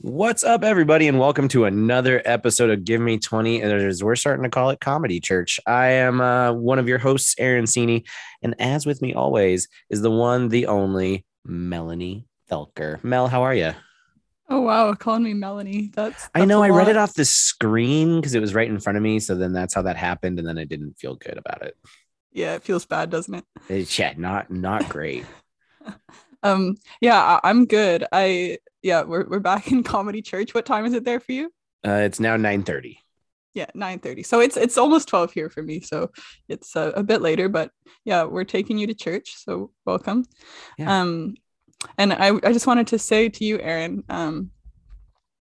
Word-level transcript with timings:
What's 0.00 0.44
up, 0.44 0.62
everybody, 0.62 1.08
and 1.08 1.18
welcome 1.18 1.48
to 1.48 1.64
another 1.64 2.22
episode 2.24 2.70
of 2.70 2.84
Give 2.84 3.00
Me 3.00 3.18
20. 3.18 3.62
As 3.62 4.00
we're 4.04 4.14
starting 4.14 4.44
to 4.44 4.48
call 4.48 4.70
it 4.70 4.78
Comedy 4.78 5.18
Church. 5.18 5.58
I 5.66 5.88
am 5.88 6.20
uh, 6.20 6.52
one 6.52 6.78
of 6.78 6.86
your 6.86 6.98
hosts, 6.98 7.34
Aaron 7.36 7.64
Sini, 7.64 8.06
and 8.40 8.54
as 8.60 8.86
with 8.86 9.02
me 9.02 9.12
always 9.12 9.66
is 9.90 10.00
the 10.00 10.10
one, 10.10 10.50
the 10.50 10.68
only 10.68 11.24
Melanie 11.44 12.28
Felker. 12.48 13.02
Mel, 13.02 13.26
how 13.26 13.42
are 13.42 13.54
you? 13.56 13.72
Oh 14.48 14.60
wow, 14.60 14.94
calling 14.94 15.24
me 15.24 15.34
Melanie. 15.34 15.90
That's, 15.92 16.28
that's 16.28 16.30
I 16.32 16.44
know 16.44 16.62
I 16.62 16.68
read 16.68 16.86
it 16.86 16.96
off 16.96 17.14
the 17.14 17.24
screen 17.24 18.20
because 18.20 18.36
it 18.36 18.40
was 18.40 18.54
right 18.54 18.70
in 18.70 18.78
front 18.78 18.98
of 18.98 19.02
me. 19.02 19.18
So 19.18 19.34
then 19.34 19.52
that's 19.52 19.74
how 19.74 19.82
that 19.82 19.96
happened, 19.96 20.38
and 20.38 20.46
then 20.46 20.58
I 20.58 20.64
didn't 20.64 20.96
feel 20.96 21.16
good 21.16 21.38
about 21.38 21.62
it. 21.62 21.76
Yeah, 22.30 22.54
it 22.54 22.62
feels 22.62 22.86
bad, 22.86 23.10
doesn't 23.10 23.34
it? 23.34 23.44
It's, 23.68 23.98
yeah, 23.98 24.14
not 24.16 24.48
not 24.48 24.88
great. 24.88 25.26
um, 26.44 26.76
yeah, 27.00 27.20
I, 27.20 27.40
I'm 27.50 27.64
good. 27.64 28.04
I 28.12 28.58
yeah, 28.82 29.02
we're 29.02 29.26
we're 29.28 29.40
back 29.40 29.70
in 29.70 29.82
comedy 29.82 30.22
church. 30.22 30.54
What 30.54 30.66
time 30.66 30.84
is 30.86 30.94
it 30.94 31.04
there 31.04 31.20
for 31.20 31.32
you? 31.32 31.52
Uh, 31.86 32.02
it's 32.04 32.20
now 32.20 32.36
9 32.36 32.62
30. 32.62 32.98
Yeah, 33.54 33.66
9 33.74 33.98
30. 33.98 34.22
So 34.22 34.40
it's 34.40 34.56
it's 34.56 34.78
almost 34.78 35.08
12 35.08 35.32
here 35.32 35.50
for 35.50 35.62
me. 35.62 35.80
So 35.80 36.10
it's 36.48 36.76
a, 36.76 36.92
a 36.96 37.02
bit 37.02 37.22
later, 37.22 37.48
but 37.48 37.70
yeah, 38.04 38.24
we're 38.24 38.44
taking 38.44 38.78
you 38.78 38.86
to 38.86 38.94
church. 38.94 39.34
So 39.36 39.70
welcome. 39.84 40.24
Yeah. 40.78 41.00
Um, 41.00 41.34
and 41.96 42.12
I, 42.12 42.32
I 42.42 42.52
just 42.52 42.66
wanted 42.66 42.88
to 42.88 42.98
say 42.98 43.28
to 43.28 43.44
you, 43.44 43.60
Aaron, 43.60 44.02
um, 44.08 44.50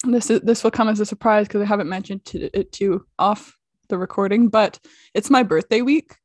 this 0.05 0.30
is 0.30 0.41
this 0.41 0.64
will 0.64 0.70
come 0.70 0.88
as 0.88 1.00
a 1.00 1.06
surprise 1.06 1.46
because 1.46 1.62
I 1.62 1.66
haven't 1.66 1.88
mentioned 1.88 2.24
to, 2.27 2.58
it 2.58 2.72
to 2.72 2.84
you 2.84 3.06
off 3.19 3.56
the 3.88 3.98
recording, 3.98 4.48
but 4.48 4.78
it's 5.14 5.30
my 5.30 5.42
birthday 5.42 5.83
week. 5.83 6.16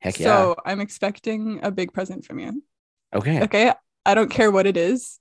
Heck 0.00 0.18
yeah. 0.18 0.26
So 0.26 0.56
I'm 0.66 0.80
expecting 0.80 1.60
a 1.62 1.70
big 1.70 1.92
present 1.92 2.24
from 2.24 2.38
you. 2.38 2.62
Okay. 3.14 3.42
Okay. 3.42 3.72
I 4.04 4.14
don't 4.14 4.30
care 4.30 4.50
what 4.50 4.66
it 4.66 4.76
is 4.76 5.18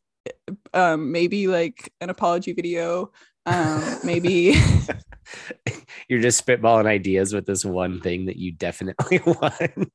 um, 0.74 1.12
maybe 1.12 1.48
like 1.48 1.92
an 2.02 2.10
apology 2.10 2.54
video. 2.54 3.12
Um, 3.46 4.00
maybe 4.04 4.56
you're 6.08 6.22
just 6.22 6.46
spitballing 6.46 6.86
ideas 6.86 7.34
with 7.34 7.46
this 7.46 7.66
one 7.66 8.00
thing 8.00 8.26
that 8.28 8.38
you 8.38 8.52
definitely 8.54 9.20
want. 9.26 9.92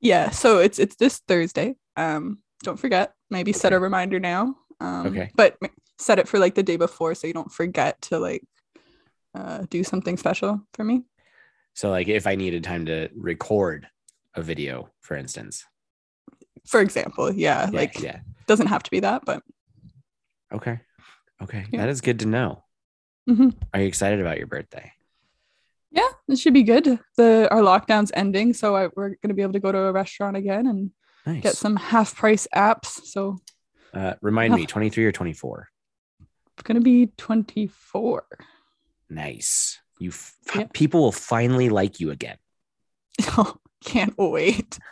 yeah, 0.00 0.30
so 0.30 0.58
it's 0.58 0.78
it's 0.78 0.96
this 0.96 1.18
Thursday. 1.26 1.76
Um, 1.96 2.38
don't 2.62 2.78
forget. 2.78 3.14
Maybe 3.30 3.52
okay. 3.52 3.58
set 3.58 3.72
a 3.72 3.78
reminder 3.78 4.20
now. 4.20 4.56
Um, 4.80 5.06
okay. 5.06 5.30
But 5.34 5.56
set 5.98 6.18
it 6.18 6.28
for 6.28 6.38
like 6.38 6.54
the 6.54 6.62
day 6.62 6.76
before 6.76 7.14
so 7.14 7.26
you 7.26 7.32
don't 7.32 7.52
forget 7.52 8.00
to 8.02 8.18
like 8.18 8.42
uh, 9.34 9.64
do 9.70 9.84
something 9.84 10.16
special 10.16 10.60
for 10.74 10.84
me. 10.84 11.02
So, 11.74 11.88
like, 11.88 12.08
if 12.08 12.26
I 12.26 12.34
needed 12.34 12.64
time 12.64 12.86
to 12.86 13.08
record 13.14 13.88
a 14.34 14.42
video, 14.42 14.90
for 15.00 15.16
instance. 15.16 15.64
For 16.66 16.80
example, 16.80 17.32
yeah, 17.32 17.70
yeah 17.70 17.78
like 17.78 18.00
yeah, 18.00 18.20
doesn't 18.46 18.66
have 18.66 18.82
to 18.82 18.90
be 18.90 19.00
that, 19.00 19.24
but 19.24 19.42
Okay. 20.52 20.80
Okay. 21.42 21.66
Yeah. 21.70 21.80
That 21.80 21.88
is 21.88 22.00
good 22.00 22.20
to 22.20 22.26
know. 22.26 22.64
Mm-hmm. 23.28 23.50
Are 23.72 23.80
you 23.80 23.86
excited 23.86 24.20
about 24.20 24.38
your 24.38 24.46
birthday? 24.46 24.92
Yeah, 25.90 26.08
it 26.28 26.38
should 26.38 26.54
be 26.54 26.62
good. 26.62 26.98
The 27.16 27.48
our 27.50 27.60
lockdown's 27.60 28.12
ending, 28.14 28.54
so 28.54 28.74
I, 28.74 28.88
we're 28.96 29.10
going 29.10 29.28
to 29.28 29.34
be 29.34 29.42
able 29.42 29.52
to 29.52 29.60
go 29.60 29.70
to 29.70 29.78
a 29.78 29.92
restaurant 29.92 30.36
again 30.36 30.66
and 30.66 30.90
nice. 31.26 31.42
get 31.42 31.56
some 31.56 31.76
half 31.76 32.16
price 32.16 32.48
apps. 32.54 33.04
So, 33.04 33.38
uh, 33.92 34.14
remind 34.22 34.54
me, 34.54 34.64
twenty 34.64 34.88
three 34.88 35.04
or 35.04 35.12
twenty 35.12 35.34
four? 35.34 35.68
It's 36.54 36.62
going 36.62 36.76
to 36.76 36.82
be 36.82 37.12
twenty 37.18 37.66
four. 37.66 38.24
Nice. 39.10 39.78
You 39.98 40.10
f- 40.10 40.34
yeah. 40.56 40.66
people 40.72 41.02
will 41.02 41.12
finally 41.12 41.68
like 41.68 42.00
you 42.00 42.10
again. 42.10 42.38
Oh, 43.36 43.56
can't 43.84 44.16
wait. 44.16 44.78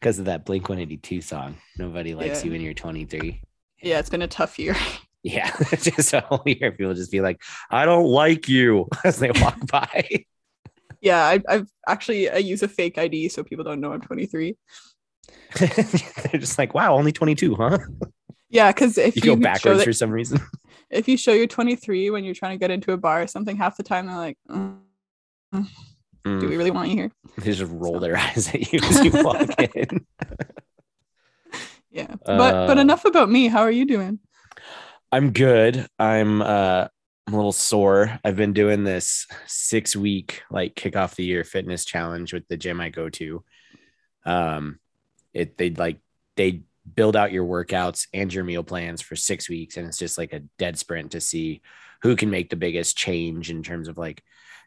Because 0.00 0.18
of 0.18 0.26
that 0.26 0.44
Blink 0.44 0.68
One 0.68 0.78
Eighty 0.78 0.96
Two 0.96 1.20
song. 1.20 1.56
Nobody 1.78 2.14
likes 2.14 2.40
yeah. 2.40 2.46
you 2.46 2.52
when 2.52 2.60
you're 2.60 2.74
twenty 2.74 3.04
three. 3.06 3.42
Yeah, 3.84 3.98
it's 3.98 4.10
been 4.10 4.22
a 4.22 4.28
tough 4.28 4.58
year. 4.58 4.76
Yeah, 5.26 5.50
just 5.70 6.12
a 6.12 6.20
whole 6.20 6.42
year. 6.44 6.70
People 6.70 6.92
just 6.92 7.10
be 7.10 7.22
like, 7.22 7.40
"I 7.70 7.86
don't 7.86 8.04
like 8.04 8.46
you" 8.46 8.90
as 9.04 9.18
they 9.18 9.30
walk 9.30 9.56
by. 9.68 10.26
Yeah, 11.00 11.24
I, 11.24 11.40
I've 11.48 11.66
actually 11.88 12.28
I 12.28 12.36
use 12.36 12.62
a 12.62 12.68
fake 12.68 12.98
ID 12.98 13.30
so 13.30 13.42
people 13.42 13.64
don't 13.64 13.80
know 13.80 13.94
I'm 13.94 14.02
23. 14.02 14.54
They're 15.58 15.68
just 16.34 16.58
like, 16.58 16.74
"Wow, 16.74 16.94
only 16.94 17.10
22, 17.10 17.54
huh?" 17.54 17.78
Yeah, 18.50 18.70
because 18.70 18.98
if 18.98 19.16
you, 19.16 19.22
you 19.24 19.36
go 19.36 19.42
backwards 19.42 19.78
that, 19.78 19.86
for 19.86 19.94
some 19.94 20.10
reason, 20.10 20.40
if 20.90 21.08
you 21.08 21.16
show 21.16 21.32
you're 21.32 21.46
23 21.46 22.10
when 22.10 22.22
you're 22.22 22.34
trying 22.34 22.52
to 22.52 22.60
get 22.60 22.70
into 22.70 22.92
a 22.92 22.98
bar 22.98 23.22
or 23.22 23.26
something, 23.26 23.56
half 23.56 23.78
the 23.78 23.82
time 23.82 24.06
they're 24.06 24.16
like, 24.16 24.36
mm, 24.50 24.76
mm, 25.54 25.66
"Do 26.22 26.34
we 26.34 26.54
mm. 26.54 26.58
really 26.58 26.70
want 26.70 26.90
you 26.90 26.96
here?" 26.96 27.10
They 27.38 27.52
just 27.52 27.72
roll 27.72 27.94
so. 27.94 28.00
their 28.00 28.18
eyes 28.18 28.54
at 28.54 28.70
you 28.70 28.78
as 28.82 29.02
you 29.02 29.22
walk 29.24 29.58
in. 29.74 30.04
Yeah. 31.94 32.16
But 32.26 32.54
uh, 32.54 32.66
but 32.66 32.78
enough 32.78 33.04
about 33.04 33.30
me. 33.30 33.46
How 33.46 33.60
are 33.60 33.70
you 33.70 33.86
doing? 33.86 34.18
I'm 35.12 35.30
good. 35.30 35.86
I'm 35.96 36.42
uh 36.42 36.88
I'm 37.26 37.32
a 37.32 37.36
little 37.36 37.52
sore. 37.52 38.18
I've 38.24 38.36
been 38.36 38.52
doing 38.52 38.82
this 38.82 39.28
six 39.46 39.94
week 39.94 40.42
like 40.50 40.74
kick 40.74 40.96
off 40.96 41.14
the 41.14 41.24
year 41.24 41.44
fitness 41.44 41.84
challenge 41.84 42.32
with 42.32 42.48
the 42.48 42.56
gym 42.56 42.80
I 42.80 42.88
go 42.88 43.08
to. 43.10 43.44
Um 44.26 44.80
it 45.32 45.56
they 45.56 45.70
like 45.70 46.00
they 46.34 46.62
build 46.96 47.14
out 47.14 47.30
your 47.30 47.46
workouts 47.46 48.08
and 48.12 48.34
your 48.34 48.42
meal 48.42 48.64
plans 48.64 49.00
for 49.00 49.14
six 49.14 49.48
weeks 49.48 49.76
and 49.76 49.86
it's 49.86 49.96
just 49.96 50.18
like 50.18 50.32
a 50.32 50.42
dead 50.58 50.76
sprint 50.76 51.12
to 51.12 51.20
see 51.20 51.62
who 52.02 52.16
can 52.16 52.28
make 52.28 52.50
the 52.50 52.56
biggest 52.56 52.96
change 52.96 53.50
in 53.50 53.62
terms 53.62 53.86
of 53.86 53.96
like 53.96 54.20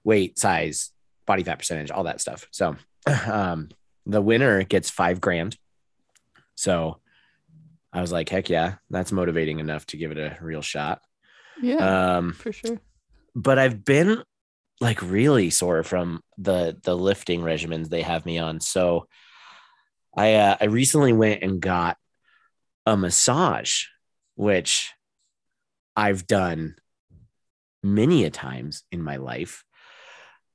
weight, 0.06 0.40
size, 0.40 0.92
body 1.26 1.44
fat 1.44 1.59
percentage, 1.59 1.92
all 1.92 2.06
that 2.06 2.22
stuff. 2.22 2.48
So 2.52 2.78
um 3.26 3.68
the 4.06 4.22
winner 4.22 4.64
gets 4.64 4.90
five 4.90 5.20
grand. 5.20 5.58
So 6.56 7.02
I 7.97 8.02
was 8.02 8.12
like, 8.12 8.30
heck 8.30 8.47
yeah, 8.47 8.75
that's 8.91 9.12
motivating 9.12 9.58
enough 9.58 9.88
to 9.88 9.97
give 9.97 10.12
it 10.12 10.19
a 10.19 10.38
real 10.40 10.62
shot. 10.62 11.02
Yeah, 11.59 12.18
um, 12.18 12.34
for 12.34 12.52
sure. 12.52 12.80
But 13.34 13.58
I've 13.58 13.84
been 13.84 14.22
like 14.80 15.02
really 15.02 15.50
sore 15.50 15.81
from 15.81 16.22
the 16.38 16.78
the 16.84 16.96
lifting 16.96 17.41
regimens 17.41 17.90
they 17.90 18.03
have 18.03 18.24
me 18.24 18.38
on. 18.38 18.59
So 18.59 19.08
I 20.16 20.35
uh, 20.35 20.58
I 20.62 20.66
recently 20.66 21.12
went 21.12 21.41
and 21.41 21.59
got 21.59 21.97
a 22.85 22.96
massage, 22.96 23.85
which 24.35 24.94
I've 25.96 26.28
done 26.28 26.75
many 27.81 28.25
a 28.25 28.29
times 28.29 28.84
in 28.91 29.02
my 29.02 29.16
life, 29.16 29.64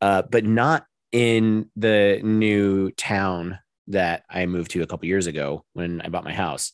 uh, 0.01 0.23
but 0.23 0.45
not 0.45 0.87
in 1.11 1.71
the 1.75 2.21
new 2.23 2.93
town 2.93 3.59
that 3.89 4.23
I 4.31 4.47
moved 4.47 4.71
to 4.71 4.83
a 4.83 4.87
couple 4.87 5.09
years 5.09 5.27
ago 5.27 5.65
when 5.73 6.01
I 6.03 6.09
bought 6.09 6.23
my 6.23 6.33
house. 6.33 6.71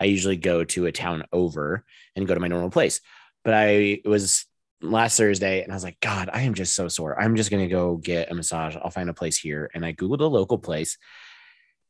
I 0.00 0.04
usually 0.04 0.36
go 0.36 0.64
to 0.64 0.86
a 0.86 0.92
town 0.92 1.24
over 1.32 1.84
and 2.14 2.26
go 2.26 2.34
to 2.34 2.40
my 2.40 2.48
normal 2.48 2.70
place. 2.70 3.00
But 3.44 3.54
I 3.54 4.00
was 4.04 4.46
last 4.80 5.16
Thursday 5.16 5.62
and 5.62 5.72
I 5.72 5.74
was 5.76 5.84
like, 5.84 5.98
God, 6.00 6.30
I 6.32 6.42
am 6.42 6.54
just 6.54 6.74
so 6.74 6.88
sore. 6.88 7.20
I'm 7.20 7.36
just 7.36 7.50
going 7.50 7.66
to 7.66 7.72
go 7.72 7.96
get 7.96 8.30
a 8.30 8.34
massage. 8.34 8.76
I'll 8.76 8.90
find 8.90 9.10
a 9.10 9.14
place 9.14 9.38
here. 9.38 9.70
And 9.74 9.84
I 9.84 9.92
Googled 9.92 10.20
a 10.20 10.24
local 10.24 10.58
place 10.58 10.98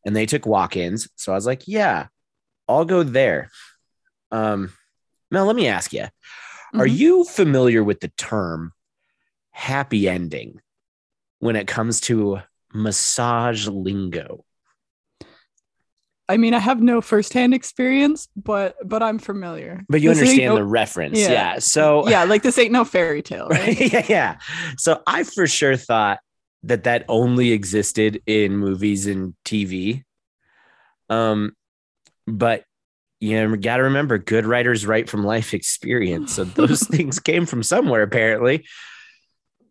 and 0.05 0.15
they 0.15 0.27
took 0.27 0.47
walk 0.47 0.77
ins. 0.77 1.09
So 1.17 1.33
I 1.33 1.35
was 1.35 1.47
like, 1.47 1.69
yeah, 1.69 2.07
I'll 2.69 2.85
go 2.85 3.03
there. 3.03 3.51
Um, 4.31 4.73
Mel, 5.31 5.47
let 5.47 5.57
me 5.57 5.69
ask 5.69 5.93
you 5.93 6.03
mm-hmm. 6.03 6.81
Are 6.81 6.87
you 6.87 7.25
familiar 7.25 7.83
with 7.83 8.01
the 8.01 8.09
term 8.09 8.73
happy 9.51 10.09
ending 10.09 10.61
when 11.41 11.57
it 11.57 11.67
comes 11.67 12.01
to 12.03 12.41
massage 12.73 13.67
lingo? 13.67 14.45
I 16.28 16.37
mean, 16.37 16.53
I 16.53 16.59
have 16.59 16.83
no 16.83 17.00
firsthand 17.00 17.55
experience, 17.55 18.28
but 18.37 18.77
but 18.87 19.03
I'm 19.03 19.19
familiar. 19.19 19.84
But 19.89 20.00
you 20.03 20.11
this 20.11 20.19
understand 20.19 20.50
no, 20.50 20.56
the 20.56 20.65
reference, 20.65 21.19
yeah. 21.19 21.31
yeah. 21.31 21.59
So 21.59 22.06
yeah, 22.09 22.25
like 22.25 22.43
this 22.43 22.59
ain't 22.59 22.72
no 22.72 22.84
fairy 22.84 23.22
tale, 23.22 23.49
right? 23.49 23.78
yeah, 23.93 24.06
yeah. 24.09 24.38
So 24.77 25.03
I 25.06 25.25
for 25.25 25.47
sure 25.47 25.77
thought 25.77 26.21
that 26.65 26.84
that 26.84 27.05
only 27.09 27.53
existed 27.53 28.22
in 28.27 28.56
movies 28.56 29.06
and 29.06 29.34
TV. 29.44 30.05
Um, 31.09 31.56
but 32.27 32.65
you 33.21 33.56
got 33.56 33.78
to 33.78 33.84
remember, 33.84 34.19
good 34.19 34.44
writers 34.44 34.87
write 34.87 35.09
from 35.09 35.25
life 35.25 35.55
experience. 35.55 36.35
So 36.35 36.44
those 36.44 36.82
things 36.82 37.19
came 37.19 37.47
from 37.47 37.62
somewhere, 37.62 38.03
apparently. 38.03 38.67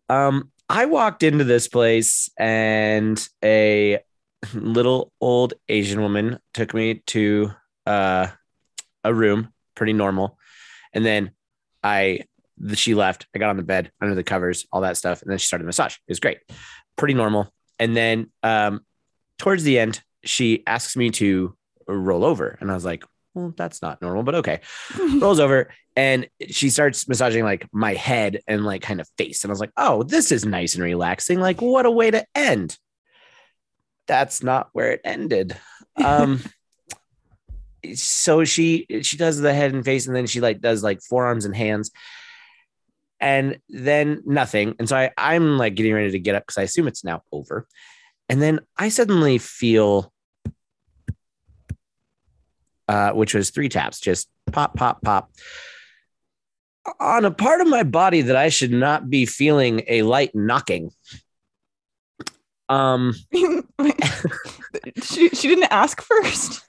Um, 0.08 0.50
I 0.68 0.86
walked 0.86 1.22
into 1.22 1.44
this 1.44 1.68
place 1.68 2.28
and 2.38 3.26
a 3.42 4.00
little 4.54 5.12
old 5.20 5.54
Asian 5.68 6.00
woman 6.00 6.38
took 6.54 6.74
me 6.74 7.02
to 7.06 7.52
uh, 7.86 8.28
a 9.04 9.14
room, 9.14 9.52
pretty 9.74 9.92
normal. 9.92 10.38
And 10.92 11.04
then 11.04 11.32
I, 11.82 12.22
she 12.74 12.94
left. 12.94 13.26
I 13.34 13.38
got 13.38 13.50
on 13.50 13.56
the 13.56 13.62
bed 13.62 13.90
under 14.00 14.14
the 14.14 14.24
covers, 14.24 14.66
all 14.72 14.82
that 14.82 14.96
stuff. 14.96 15.22
And 15.22 15.30
then 15.30 15.38
she 15.38 15.46
started 15.46 15.64
the 15.64 15.68
massage. 15.68 15.94
It 15.94 16.10
was 16.10 16.20
great, 16.20 16.38
pretty 16.96 17.14
normal. 17.14 17.52
And 17.78 17.96
then 17.96 18.30
um, 18.42 18.84
towards 19.38 19.62
the 19.62 19.78
end, 19.78 20.02
she 20.24 20.62
asks 20.66 20.96
me 20.96 21.10
to 21.10 21.56
roll 21.86 22.24
over. 22.24 22.58
And 22.60 22.70
I 22.70 22.74
was 22.74 22.84
like, 22.84 23.04
well, 23.34 23.54
that's 23.56 23.82
not 23.82 24.02
normal, 24.02 24.22
but 24.22 24.34
okay. 24.36 24.60
Rolls 25.20 25.38
over 25.38 25.70
and 25.96 26.28
she 26.48 26.70
starts 26.70 27.08
massaging 27.08 27.44
like 27.44 27.66
my 27.72 27.94
head 27.94 28.40
and 28.46 28.64
like 28.64 28.82
kind 28.82 29.00
of 29.00 29.08
face. 29.16 29.42
And 29.42 29.50
I 29.50 29.52
was 29.52 29.60
like, 29.60 29.72
oh, 29.76 30.02
this 30.02 30.30
is 30.30 30.44
nice 30.44 30.74
and 30.74 30.84
relaxing. 30.84 31.40
Like, 31.40 31.60
what 31.60 31.86
a 31.86 31.90
way 31.90 32.10
to 32.10 32.24
end 32.34 32.78
that's 34.08 34.42
not 34.42 34.70
where 34.72 34.90
it 34.92 35.00
ended. 35.04 35.56
Um, 36.02 36.42
so 37.94 38.44
she 38.44 38.86
she 39.02 39.16
does 39.16 39.38
the 39.38 39.54
head 39.54 39.72
and 39.72 39.84
face 39.84 40.06
and 40.06 40.16
then 40.16 40.26
she 40.26 40.40
like 40.40 40.60
does 40.60 40.82
like 40.82 41.00
forearms 41.02 41.44
and 41.44 41.54
hands. 41.54 41.92
And 43.20 43.58
then 43.68 44.22
nothing. 44.26 44.74
And 44.78 44.88
so 44.88 44.96
I, 44.96 45.10
i'm 45.16 45.58
like 45.58 45.74
getting 45.74 45.94
ready 45.94 46.10
to 46.10 46.18
get 46.18 46.34
up 46.34 46.44
because 46.44 46.58
i 46.58 46.62
assume 46.62 46.88
it's 46.88 47.04
now 47.04 47.22
over. 47.30 47.66
And 48.28 48.42
then 48.42 48.60
i 48.76 48.88
suddenly 48.88 49.38
feel 49.38 50.12
uh, 52.88 53.10
which 53.10 53.34
was 53.34 53.50
three 53.50 53.68
taps 53.68 54.00
just 54.00 54.28
pop 54.50 54.74
pop 54.74 55.02
pop 55.02 55.30
on 56.98 57.26
a 57.26 57.30
part 57.30 57.60
of 57.60 57.68
my 57.68 57.82
body 57.82 58.22
that 58.22 58.36
i 58.36 58.48
should 58.48 58.72
not 58.72 59.10
be 59.10 59.26
feeling 59.26 59.82
a 59.88 60.00
light 60.02 60.34
knocking 60.34 60.90
um 62.68 63.14
she, 65.02 65.28
she 65.30 65.48
didn't 65.48 65.72
ask 65.72 66.00
first 66.02 66.68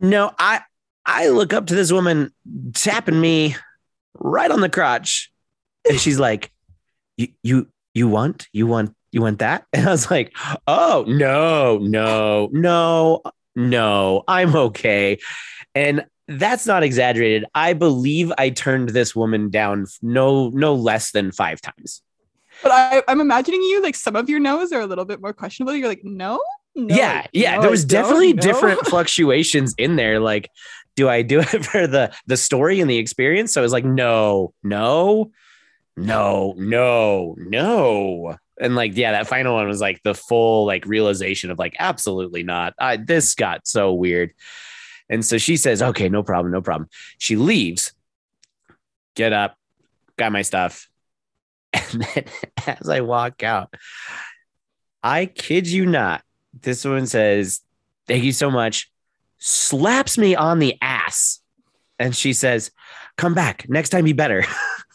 no, 0.00 0.32
I 0.38 0.60
I 1.04 1.28
look 1.28 1.52
up 1.52 1.66
to 1.66 1.74
this 1.74 1.92
woman 1.92 2.32
tapping 2.74 3.20
me 3.20 3.56
right 4.18 4.50
on 4.50 4.60
the 4.60 4.68
crotch, 4.68 5.30
and 5.88 5.98
she's 5.98 6.18
like, 6.18 6.50
"You 7.16 7.28
you 7.42 7.68
you 7.94 8.08
want 8.08 8.48
you 8.52 8.66
want 8.66 8.94
you 9.12 9.22
want 9.22 9.38
that?" 9.38 9.66
And 9.72 9.86
I 9.86 9.90
was 9.90 10.10
like, 10.10 10.36
"Oh 10.66 11.04
no 11.06 11.78
no 11.78 12.48
no 12.52 13.22
no, 13.54 14.24
I'm 14.28 14.54
okay." 14.54 15.18
And 15.74 16.06
that's 16.28 16.66
not 16.66 16.82
exaggerated. 16.82 17.44
I 17.54 17.72
believe 17.72 18.32
I 18.36 18.50
turned 18.50 18.88
this 18.90 19.14
woman 19.14 19.50
down 19.50 19.86
no 20.02 20.48
no 20.50 20.74
less 20.74 21.12
than 21.12 21.32
five 21.32 21.60
times. 21.60 22.02
But 22.62 22.72
I, 22.72 23.02
I'm 23.08 23.20
imagining 23.20 23.62
you 23.62 23.82
like 23.82 23.94
some 23.94 24.16
of 24.16 24.28
your 24.28 24.40
no's 24.40 24.72
are 24.72 24.80
a 24.80 24.86
little 24.86 25.04
bit 25.04 25.20
more 25.20 25.32
questionable. 25.32 25.74
You're 25.74 25.88
like, 25.88 26.04
no, 26.04 26.40
no, 26.74 26.94
yeah, 26.94 27.26
yeah. 27.32 27.56
No, 27.56 27.62
there 27.62 27.70
was 27.70 27.84
definitely 27.84 28.32
different 28.32 28.80
fluctuations 28.86 29.74
in 29.78 29.96
there. 29.96 30.20
Like, 30.20 30.50
do 30.94 31.08
I 31.08 31.22
do 31.22 31.40
it 31.40 31.46
for 31.64 31.86
the 31.86 32.12
the 32.26 32.36
story 32.36 32.80
and 32.80 32.90
the 32.90 32.98
experience? 32.98 33.52
So 33.52 33.60
I 33.60 33.62
was 33.62 33.72
like, 33.72 33.84
no, 33.84 34.52
no, 34.62 35.30
no, 35.96 36.54
no, 36.56 37.34
no. 37.38 38.36
And 38.58 38.74
like, 38.74 38.96
yeah, 38.96 39.12
that 39.12 39.26
final 39.26 39.54
one 39.54 39.68
was 39.68 39.80
like 39.80 40.02
the 40.02 40.14
full 40.14 40.66
like 40.66 40.86
realization 40.86 41.50
of 41.50 41.58
like, 41.58 41.76
absolutely 41.78 42.42
not. 42.42 42.74
I, 42.78 42.96
this 42.96 43.34
got 43.34 43.66
so 43.66 43.92
weird. 43.92 44.32
And 45.08 45.24
so 45.24 45.38
she 45.38 45.56
says, 45.56 45.82
okay, 45.82 46.08
no 46.08 46.22
problem, 46.22 46.52
no 46.52 46.62
problem. 46.62 46.88
She 47.18 47.36
leaves, 47.36 47.92
get 49.14 49.32
up, 49.32 49.56
got 50.16 50.32
my 50.32 50.42
stuff. 50.42 50.88
And 51.92 52.02
then 52.02 52.24
as 52.66 52.88
I 52.88 53.00
walk 53.00 53.42
out, 53.42 53.72
I 55.02 55.26
kid 55.26 55.68
you 55.68 55.86
not, 55.86 56.22
this 56.52 56.84
one 56.84 57.06
says, 57.06 57.60
Thank 58.06 58.24
you 58.24 58.32
so 58.32 58.50
much. 58.50 58.90
Slaps 59.38 60.16
me 60.16 60.34
on 60.34 60.58
the 60.58 60.76
ass. 60.80 61.40
And 61.98 62.14
she 62.14 62.32
says, 62.32 62.70
Come 63.16 63.34
back. 63.34 63.68
Next 63.68 63.90
time 63.90 64.04
be 64.04 64.12
better. 64.12 64.44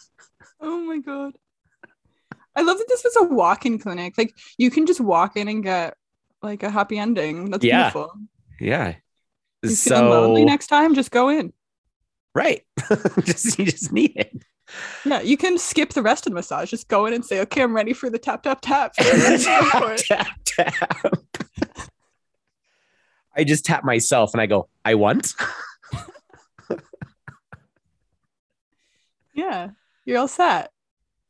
oh 0.62 0.82
my 0.82 1.00
God. 1.00 1.34
I 2.56 2.62
love 2.62 2.78
that 2.78 2.88
this 2.88 3.04
was 3.04 3.16
a 3.18 3.34
walk 3.34 3.66
in 3.66 3.80
clinic. 3.80 4.18
Like 4.18 4.36
you 4.58 4.70
can 4.70 4.86
just 4.86 5.00
walk 5.00 5.38
in 5.38 5.48
and 5.48 5.64
get 5.64 5.96
like 6.42 6.64
a 6.64 6.70
happy 6.70 6.98
ending. 6.98 7.50
That's 7.50 7.64
yeah. 7.64 7.92
beautiful. 7.92 8.14
Yeah. 8.60 8.96
You 9.64 9.70
so 9.70 10.10
lonely 10.10 10.46
next 10.46 10.68
time? 10.68 10.96
Just 10.96 11.12
go 11.12 11.30
in. 11.30 11.54
Right. 12.34 12.64
just 13.24 13.60
you 13.60 13.66
just 13.66 13.92
need 13.92 14.14
it. 14.16 14.44
Yeah, 15.06 15.22
you 15.22 15.38
can 15.38 15.58
skip 15.58 15.90
the 15.94 16.02
rest 16.02 16.26
of 16.28 16.32
the 16.32 16.36
massage. 16.36 16.70
Just 16.70 16.88
go 16.88 17.06
in 17.06 17.14
and 17.14 17.26
say, 17.26 17.42
"Okay, 17.42 17.62
I'm 17.62 17.76
ready 17.76 17.94
for 17.94 18.10
the 18.10 18.20
tap 18.20 18.44
tap 18.44 18.62
tap." 18.62 18.94
tap, 18.98 19.98
tap 19.98 20.28
tap. 20.46 21.18
I 23.36 23.44
just 23.44 23.66
tap 23.66 23.84
myself 23.84 24.34
and 24.34 24.42
I 24.42 24.46
go, 24.46 24.70
"I 24.86 24.96
want." 24.96 25.34
yeah, 29.34 29.70
you're 30.06 30.20
all 30.20 30.28
set. 30.28 30.72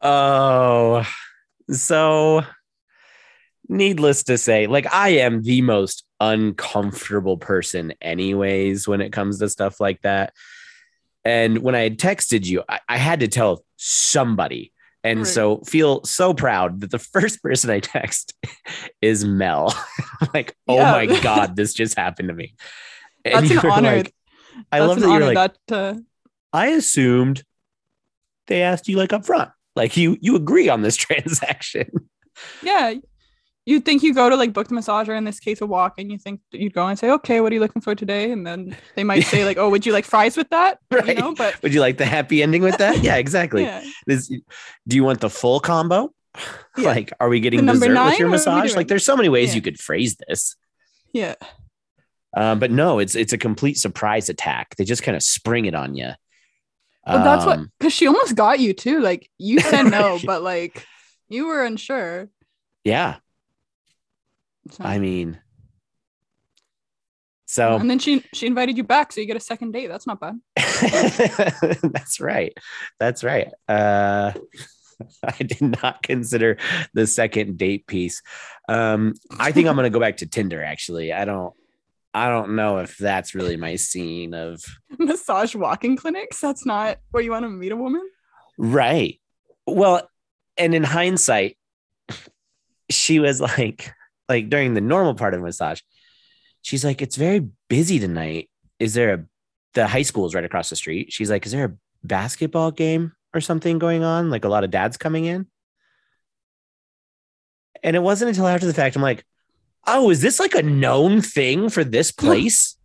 Oh, 0.01 1.05
so 1.69 2.43
needless 3.67 4.23
to 4.23 4.37
say, 4.37 4.67
like 4.67 4.91
I 4.93 5.09
am 5.09 5.41
the 5.41 5.61
most 5.61 6.03
uncomfortable 6.19 7.37
person, 7.37 7.93
anyways, 8.01 8.87
when 8.87 9.01
it 9.01 9.11
comes 9.11 9.39
to 9.39 9.49
stuff 9.49 9.79
like 9.79 10.01
that. 10.01 10.33
And 11.23 11.59
when 11.59 11.75
I 11.75 11.81
had 11.81 11.99
texted 11.99 12.45
you, 12.45 12.63
I, 12.67 12.79
I 12.87 12.97
had 12.97 13.19
to 13.19 13.27
tell 13.27 13.63
somebody. 13.77 14.71
And 15.03 15.19
right. 15.19 15.27
so 15.27 15.61
feel 15.61 16.03
so 16.03 16.33
proud 16.33 16.81
that 16.81 16.91
the 16.91 16.99
first 17.13 17.41
person 17.41 17.69
I 17.69 17.79
text 17.79 18.33
is 19.01 19.25
Mel. 19.25 19.73
like, 20.33 20.55
oh 20.67 20.75
yeah. 20.75 20.91
my 20.91 21.21
God, 21.21 21.55
this 21.55 21.73
just 21.73 21.97
happened 21.97 22.29
to 22.29 22.33
me. 22.33 22.55
And 23.25 23.47
That's 23.47 23.63
an 23.63 23.71
honor. 23.71 23.97
Like, 23.97 24.13
I 24.71 24.79
That's 24.79 24.89
love 24.89 24.99
that 24.99 25.07
you're 25.07 25.33
like, 25.33 25.55
that, 25.67 25.75
uh... 25.75 25.99
I 26.53 26.67
assumed 26.67 27.43
they 28.47 28.63
asked 28.63 28.87
you 28.87 28.97
like 28.97 29.13
up 29.13 29.25
front. 29.25 29.51
Like 29.75 29.95
you 29.95 30.17
you 30.19 30.35
agree 30.35 30.69
on 30.69 30.81
this 30.81 30.95
transaction. 30.97 31.89
Yeah 32.61 32.95
you'd 33.71 33.85
think 33.85 34.03
you 34.03 34.13
go 34.13 34.29
to 34.29 34.35
like 34.35 34.53
book 34.53 34.67
the 34.67 34.75
massager 34.75 35.17
in 35.17 35.23
this 35.23 35.39
case 35.39 35.61
a 35.61 35.65
walk 35.65 35.95
and 35.97 36.11
you 36.11 36.17
think 36.17 36.41
you'd 36.51 36.73
go 36.73 36.85
and 36.85 36.99
say 36.99 37.09
okay 37.09 37.41
what 37.41 37.51
are 37.51 37.55
you 37.55 37.61
looking 37.61 37.81
for 37.81 37.95
today? 37.95 38.31
And 38.31 38.45
then 38.45 38.75
they 38.95 39.03
might 39.03 39.21
say 39.21 39.45
like 39.45 39.57
oh 39.57 39.69
would 39.69 39.85
you 39.85 39.93
like 39.93 40.05
fries 40.05 40.37
with 40.37 40.49
that? 40.49 40.79
Right. 40.91 41.07
you 41.07 41.15
know, 41.15 41.33
but 41.33 41.61
would 41.63 41.73
you 41.73 41.79
like 41.79 41.97
the 41.97 42.05
happy 42.05 42.43
ending 42.43 42.61
with 42.61 42.77
that? 42.77 43.01
Yeah 43.01 43.15
exactly. 43.15 43.63
Yeah. 43.63 43.83
This, 44.05 44.27
do 44.27 44.95
you 44.95 45.03
want 45.03 45.21
the 45.21 45.29
full 45.29 45.59
combo? 45.59 46.13
Yeah. 46.77 46.89
like 46.89 47.13
are 47.19 47.29
we 47.29 47.39
getting 47.39 47.65
dessert 47.65 47.89
with 47.89 48.19
your 48.19 48.29
massage? 48.29 48.75
like 48.75 48.87
there's 48.87 49.05
so 49.05 49.17
many 49.17 49.29
ways 49.29 49.49
yeah. 49.49 49.55
you 49.55 49.61
could 49.61 49.79
phrase 49.79 50.17
this. 50.27 50.55
Yeah. 51.13 51.35
Um, 52.35 52.59
but 52.59 52.71
no 52.71 52.99
it's 52.99 53.15
it's 53.15 53.33
a 53.33 53.37
complete 53.37 53.77
surprise 53.77 54.29
attack. 54.29 54.75
They 54.75 54.85
just 54.85 55.03
kind 55.03 55.15
of 55.15 55.23
spring 55.23 55.65
it 55.65 55.75
on 55.75 55.95
you 55.95 56.11
but 57.05 57.23
that's 57.23 57.45
what 57.45 57.59
because 57.79 57.93
um, 57.93 57.97
she 57.97 58.07
almost 58.07 58.35
got 58.35 58.59
you 58.59 58.73
too. 58.73 58.99
Like 58.99 59.29
you 59.37 59.59
said 59.59 59.83
no 59.83 60.19
but 60.25 60.43
like 60.43 60.85
you 61.29 61.47
were 61.47 61.63
unsure. 61.63 62.29
Yeah 62.83 63.17
so. 64.69 64.83
I 64.83 64.99
mean, 64.99 65.39
so 67.51 67.75
and 67.75 67.89
then 67.89 67.99
she 67.99 68.23
she 68.33 68.47
invited 68.47 68.77
you 68.77 68.83
back, 68.85 69.11
so 69.11 69.19
you 69.19 69.27
get 69.27 69.35
a 69.35 69.41
second 69.41 69.71
date. 69.71 69.87
That's 69.87 70.07
not 70.07 70.21
bad. 70.21 70.39
That's 70.55 72.21
right. 72.21 72.57
That's 72.97 73.25
right. 73.25 73.49
Uh, 73.67 74.31
I 75.23 75.43
did 75.43 75.81
not 75.81 76.01
consider 76.01 76.57
the 76.93 77.05
second 77.07 77.57
date 77.57 77.87
piece. 77.87 78.21
Um, 78.69 79.15
I 79.37 79.51
think 79.51 79.67
I'm 79.67 79.75
gonna 79.75 79.89
go 79.89 79.99
back 79.99 80.17
to 80.17 80.27
Tinder. 80.27 80.63
Actually, 80.63 81.11
I 81.11 81.25
don't. 81.25 81.53
I 82.13 82.29
don't 82.29 82.55
know 82.55 82.77
if 82.77 82.97
that's 82.97 83.35
really 83.35 83.57
my 83.57 83.75
scene 83.75 84.33
of 84.33 84.63
massage 84.97 85.53
walking 85.53 85.97
clinics. 85.97 86.39
That's 86.39 86.65
not 86.65 86.99
where 87.11 87.21
you 87.21 87.31
want 87.31 87.43
to 87.43 87.49
meet 87.49 87.73
a 87.73 87.77
woman. 87.77 88.09
Right. 88.57 89.19
Well, 89.65 90.09
and 90.57 90.73
in 90.73 90.83
hindsight, 90.83 91.57
she 92.89 93.19
was 93.19 93.41
like, 93.41 93.93
like 94.31 94.49
during 94.49 94.73
the 94.73 94.81
normal 94.81 95.13
part 95.13 95.33
of 95.33 95.41
massage, 95.41 95.81
she's 96.61 96.85
like, 96.85 97.01
it's 97.01 97.17
very 97.17 97.49
busy 97.67 97.99
tonight. 97.99 98.49
Is 98.79 98.93
there 98.93 99.13
a, 99.13 99.25
the 99.73 99.87
high 99.87 100.03
school 100.03 100.25
is 100.25 100.33
right 100.33 100.45
across 100.45 100.69
the 100.69 100.75
street. 100.75 101.11
She's 101.11 101.29
like, 101.29 101.45
is 101.45 101.51
there 101.51 101.65
a 101.65 101.75
basketball 102.03 102.71
game 102.71 103.11
or 103.33 103.41
something 103.41 103.77
going 103.77 104.03
on? 104.03 104.29
Like 104.29 104.45
a 104.45 104.49
lot 104.49 104.63
of 104.63 104.71
dads 104.71 104.95
coming 104.95 105.25
in. 105.25 105.47
And 107.83 107.95
it 107.95 107.99
wasn't 107.99 108.29
until 108.29 108.47
after 108.47 108.67
the 108.67 108.73
fact, 108.73 108.95
I'm 108.95 109.01
like, 109.01 109.25
oh, 109.85 110.09
is 110.11 110.21
this 110.21 110.39
like 110.39 110.55
a 110.55 110.63
known 110.63 111.21
thing 111.21 111.69
for 111.69 111.83
this 111.83 112.11
place? 112.11 112.77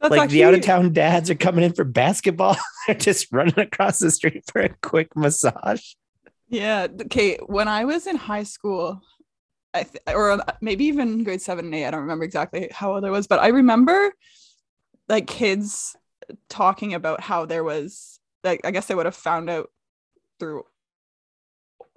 That's 0.00 0.12
like 0.12 0.20
actually... 0.20 0.38
the 0.38 0.44
out 0.44 0.54
of 0.54 0.60
town 0.60 0.92
dads 0.92 1.28
are 1.28 1.34
coming 1.34 1.64
in 1.64 1.72
for 1.72 1.84
basketball. 1.84 2.56
They're 2.86 2.94
just 2.94 3.32
running 3.32 3.58
across 3.58 3.98
the 3.98 4.12
street 4.12 4.44
for 4.46 4.60
a 4.62 4.68
quick 4.80 5.16
massage. 5.16 5.82
Yeah. 6.48 6.86
Okay. 7.02 7.38
When 7.46 7.68
I 7.68 7.84
was 7.84 8.06
in 8.06 8.16
high 8.16 8.44
school, 8.44 9.00
I 9.78 9.82
th- 9.84 10.16
or 10.16 10.32
uh, 10.32 10.40
maybe 10.60 10.84
even 10.86 11.24
grade 11.24 11.42
seven 11.42 11.66
and 11.66 11.74
eight. 11.74 11.86
I 11.86 11.90
don't 11.90 12.02
remember 12.02 12.24
exactly 12.24 12.68
how 12.72 12.94
old 12.94 13.04
I 13.04 13.10
was, 13.10 13.26
but 13.26 13.40
I 13.40 13.48
remember 13.48 14.12
like 15.08 15.26
kids 15.26 15.96
talking 16.48 16.94
about 16.94 17.20
how 17.20 17.46
there 17.46 17.64
was 17.64 18.20
like 18.44 18.60
I 18.64 18.70
guess 18.70 18.86
they 18.86 18.94
would 18.94 19.06
have 19.06 19.14
found 19.14 19.48
out 19.48 19.70
through 20.38 20.64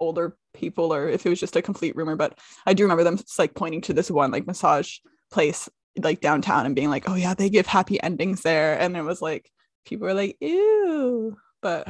older 0.00 0.36
people 0.54 0.92
or 0.92 1.08
if 1.08 1.24
it 1.24 1.28
was 1.28 1.40
just 1.40 1.56
a 1.56 1.62
complete 1.62 1.96
rumor. 1.96 2.16
But 2.16 2.38
I 2.66 2.74
do 2.74 2.84
remember 2.84 3.04
them 3.04 3.18
like 3.38 3.54
pointing 3.54 3.82
to 3.82 3.92
this 3.92 4.10
one 4.10 4.30
like 4.30 4.46
massage 4.46 4.98
place 5.30 5.68
like 6.02 6.20
downtown 6.20 6.66
and 6.66 6.74
being 6.74 6.90
like, 6.90 7.08
oh 7.08 7.14
yeah, 7.14 7.34
they 7.34 7.50
give 7.50 7.66
happy 7.66 8.02
endings 8.02 8.42
there, 8.42 8.78
and 8.78 8.96
it 8.96 9.02
was 9.02 9.20
like 9.20 9.50
people 9.84 10.06
were 10.06 10.14
like, 10.14 10.36
ew, 10.40 11.36
but. 11.60 11.86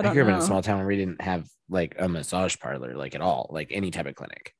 I, 0.00 0.08
I 0.08 0.12
grew 0.12 0.22
up 0.22 0.28
in 0.28 0.34
a 0.34 0.42
small 0.42 0.62
town 0.62 0.78
where 0.78 0.86
we 0.86 0.96
didn't 0.96 1.20
have 1.20 1.48
like 1.68 1.94
a 1.98 2.08
massage 2.08 2.56
parlor, 2.58 2.96
like 2.96 3.14
at 3.14 3.20
all, 3.20 3.48
like 3.50 3.68
any 3.70 3.90
type 3.90 4.06
of 4.06 4.14
clinic. 4.14 4.54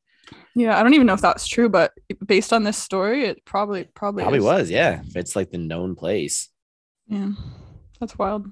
Yeah, 0.55 0.79
I 0.79 0.83
don't 0.83 0.95
even 0.95 1.07
know 1.07 1.15
if 1.15 1.21
that's 1.21 1.47
true, 1.47 1.69
but 1.69 1.93
based 2.25 2.53
on 2.53 2.63
this 2.63 2.79
story, 2.79 3.25
it 3.27 3.45
probably 3.45 3.85
probably 3.85 4.23
probably 4.23 4.39
is. 4.39 4.45
was. 4.45 4.71
Yeah, 4.71 5.03
it's 5.15 5.37
like 5.37 5.51
the 5.51 5.59
known 5.59 5.95
place. 5.97 6.49
Yeah, 7.09 7.33
that's 8.01 8.17
wild. 8.17 8.47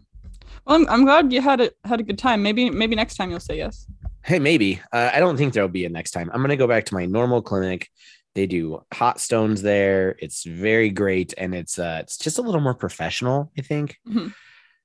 Well, 0.67 0.77
I'm, 0.77 0.89
I'm 0.89 1.05
glad 1.05 1.33
you 1.33 1.41
had 1.41 1.61
it 1.61 1.77
had 1.85 2.01
a 2.01 2.03
good 2.03 2.19
time. 2.19 2.43
Maybe 2.43 2.69
maybe 2.69 2.95
next 2.95 3.17
time 3.17 3.31
you'll 3.31 3.41
say 3.41 3.57
yes. 3.57 3.87
Hey, 4.25 4.39
maybe. 4.39 4.81
Uh, 4.93 5.11
I 5.13 5.21
don't 5.21 5.37
think 5.37 5.53
there'll 5.53 5.69
be 5.69 5.85
a 5.85 5.89
next 5.89 6.11
time. 6.11 6.31
I'm 6.33 6.43
gonna 6.43 6.57
go 6.57 6.69
back 6.69 6.85
to 6.87 6.95
my 6.95 7.07
normal 7.07 7.41
clinic, 7.41 7.89
They 8.35 8.47
do 8.47 8.83
hot 8.93 9.21
stones 9.21 9.63
there. 9.63 10.17
It's 10.19 10.45
very 10.45 10.91
great, 10.91 11.35
and 11.39 11.55
it's 11.55 11.79
uh, 11.79 12.01
it's 12.03 12.19
just 12.19 12.39
a 12.39 12.43
little 12.43 12.61
more 12.61 12.75
professional, 12.75 13.51
I 13.59 13.63
think. 13.63 13.97
Mm-hmm. 14.09 14.29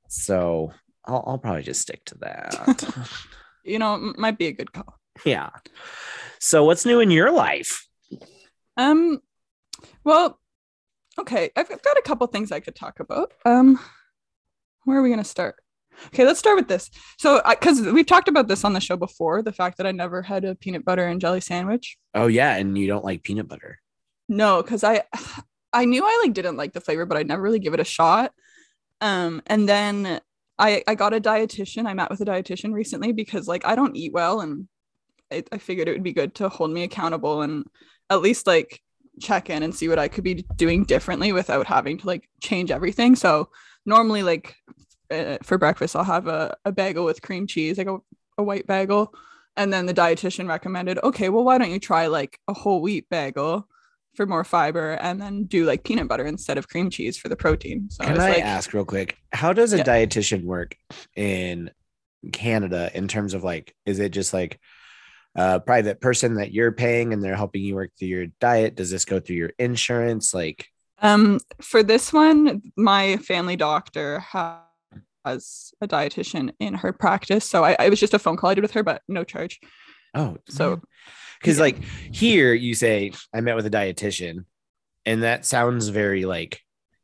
So 0.08 0.72
I'll, 1.08 1.24
I'll 1.26 1.38
probably 1.38 1.64
just 1.64 1.82
stick 1.82 2.04
to 2.06 2.18
that. 2.20 3.10
you 3.64 3.80
know, 3.80 4.14
might 4.18 4.38
be 4.38 4.48
a 4.48 4.52
good 4.52 4.72
call. 4.72 5.00
yeah. 5.26 5.50
So 6.40 6.66
what's 6.66 6.86
new 6.86 7.00
in 7.00 7.10
your 7.10 7.32
life? 7.32 7.88
Um, 8.76 9.20
well, 10.04 10.40
okay, 11.20 11.50
I've 11.56 11.70
got 11.70 11.98
a 11.98 12.04
couple 12.04 12.28
things 12.28 12.52
I 12.52 12.60
could 12.60 12.76
talk 12.76 13.00
about. 13.00 13.32
Um, 13.46 13.80
where 14.84 15.00
are 15.00 15.02
we 15.02 15.10
gonna 15.10 15.24
start? 15.24 15.56
Okay, 16.08 16.26
let's 16.26 16.40
start 16.40 16.58
with 16.58 16.68
this. 16.68 16.92
So, 17.18 17.42
because 17.50 17.82
we've 17.82 18.06
talked 18.06 18.28
about 18.28 18.48
this 18.48 18.64
on 18.64 18.74
the 18.74 18.80
show 18.80 18.96
before, 18.98 19.42
the 19.42 19.52
fact 19.52 19.78
that 19.78 19.88
I 19.88 19.92
never 19.92 20.22
had 20.22 20.46
a 20.46 20.54
peanut 20.54 20.86
butter 20.86 21.08
and 21.08 21.20
jelly 21.20 21.42
sandwich. 21.42 21.98
Oh 22.14 22.28
yeah, 22.28 22.56
and 22.56 22.78
you 22.78 22.88
don't 22.88 23.04
like 23.04 23.24
peanut 23.24 23.48
butter. 23.48 23.80
No, 24.30 24.62
because 24.62 24.84
I, 24.84 25.04
I 25.74 25.86
knew 25.86 26.04
I 26.06 26.22
like 26.24 26.34
didn't 26.34 26.58
like 26.58 26.74
the 26.74 26.82
flavor, 26.82 27.06
but 27.06 27.18
I 27.18 27.24
never 27.24 27.42
really 27.42 27.60
give 27.60 27.74
it 27.74 27.80
a 27.80 27.86
shot. 27.86 28.32
Um, 29.02 29.42
and 29.48 29.68
then 29.68 30.22
I 30.60 30.84
I 30.88 30.96
got 30.96 31.14
a 31.14 31.22
dietitian. 31.22 31.88
I 31.88 31.94
met 31.94 32.10
with 32.10 32.22
a 32.22 32.26
dietitian 32.26 32.74
recently 32.74 33.12
because 33.12 33.48
like 33.48 33.66
I 33.66 33.76
don't 33.76 33.96
eat 33.96 34.14
well, 34.14 34.42
and 34.42 34.68
I, 35.32 35.44
I 35.52 35.58
figured 35.58 35.88
it 35.88 35.94
would 35.94 36.04
be 36.04 36.14
good 36.14 36.36
to 36.36 36.50
hold 36.50 36.72
me 36.72 36.84
accountable 36.84 37.42
and 37.42 37.66
at 38.10 38.22
least 38.22 38.48
like 38.48 38.82
check 39.20 39.50
in 39.50 39.64
and 39.64 39.74
see 39.74 39.88
what 39.88 40.00
I 40.00 40.08
could 40.08 40.24
be 40.24 40.46
doing 40.56 40.84
differently 40.84 41.32
without 41.32 41.68
having 41.68 41.98
to 42.00 42.08
like 42.08 42.30
change 42.42 42.72
everything. 42.72 43.16
So 43.16 43.50
normally 43.86 44.24
like 44.24 44.56
uh, 45.12 45.38
for 45.44 45.58
breakfast 45.58 45.96
I'll 45.96 46.04
have 46.04 46.28
a, 46.28 46.56
a 46.66 46.72
bagel 46.72 47.06
with 47.06 47.22
cream 47.22 47.48
cheese, 47.48 47.78
like 47.78 47.88
a, 47.88 47.98
a 48.38 48.44
white 48.44 48.68
bagel. 48.68 49.14
And 49.56 49.74
then 49.74 49.88
the 49.88 49.94
dietitian 49.94 50.48
recommended, 50.48 51.00
okay, 51.04 51.30
well, 51.30 51.44
why 51.44 51.58
don't 51.58 51.72
you 51.72 51.80
try 51.80 52.06
like 52.08 52.40
a 52.48 52.54
whole 52.54 52.80
wheat 52.80 53.10
bagel 53.10 53.68
for 54.18 54.26
more 54.26 54.44
fiber 54.44 54.94
and 54.94 55.22
then 55.22 55.44
do 55.44 55.64
like 55.64 55.84
peanut 55.84 56.08
butter 56.08 56.26
instead 56.26 56.58
of 56.58 56.68
cream 56.68 56.90
cheese 56.90 57.18
for 57.18 57.30
the 57.30 57.36
protein. 57.36 57.88
So 57.90 58.04
Can 58.04 58.20
I, 58.20 58.32
like, 58.32 58.44
ask 58.44 58.74
real 58.74 58.84
quick, 58.84 59.16
how 59.32 59.54
does 59.54 59.72
a 59.74 59.78
Yeah. 59.78 59.84
dietitian 59.84 60.44
work 60.44 60.76
in 61.16 61.70
Canada 62.34 62.90
in 62.96 63.08
terms 63.08 63.36
of 63.36 63.44
like, 63.44 63.74
is 63.86 64.00
it 64.00 64.10
just 64.10 64.34
like 64.34 64.60
a 65.36 65.60
private 65.60 66.02
person 66.02 66.34
that 66.36 66.52
you're 66.52 66.72
paying 66.72 67.14
and 67.14 67.24
they're 67.24 67.36
helping 67.36 67.62
you 67.62 67.76
work 67.76 67.92
through 67.98 68.08
your 68.08 68.26
diet? 68.42 68.76
Does 68.76 68.90
this 68.90 69.06
go 69.06 69.20
through 69.20 69.36
your 69.36 69.52
insurance? 69.60 70.34
Like, 70.34 70.66
Um, 71.00 71.40
for 71.62 71.84
this 71.84 72.12
one, 72.12 72.64
my 72.76 73.18
family 73.18 73.56
doctor 73.56 74.18
ha- 74.20 74.64
has 75.24 75.72
a 75.80 75.88
dietitian 75.88 76.54
in 76.60 76.74
her 76.74 76.92
practice. 76.92 77.46
So 77.46 77.64
I, 77.64 77.76
I 77.78 77.90
was 77.90 78.00
just 78.00 78.16
a 78.16 78.20
phone 78.20 78.36
call 78.36 78.50
I 78.50 78.56
did 78.56 78.62
with 78.64 78.72
her, 78.72 78.82
but 78.82 79.04
no 79.08 79.24
charge. 79.24 79.60
oh, 80.16 80.38
So 80.50 80.82
because 81.40 81.58
yeah. 81.58 81.64
like 81.64 81.82
here 82.12 82.54
you 82.54 82.74
say, 82.76 83.12
I 83.34 83.42
met 83.42 83.56
with 83.56 83.66
a 83.66 83.70
dietitian, 83.72 84.46
and 85.06 85.24
that 85.24 85.46
sounds 85.46 85.88
very 85.90 86.26
like 86.26 86.62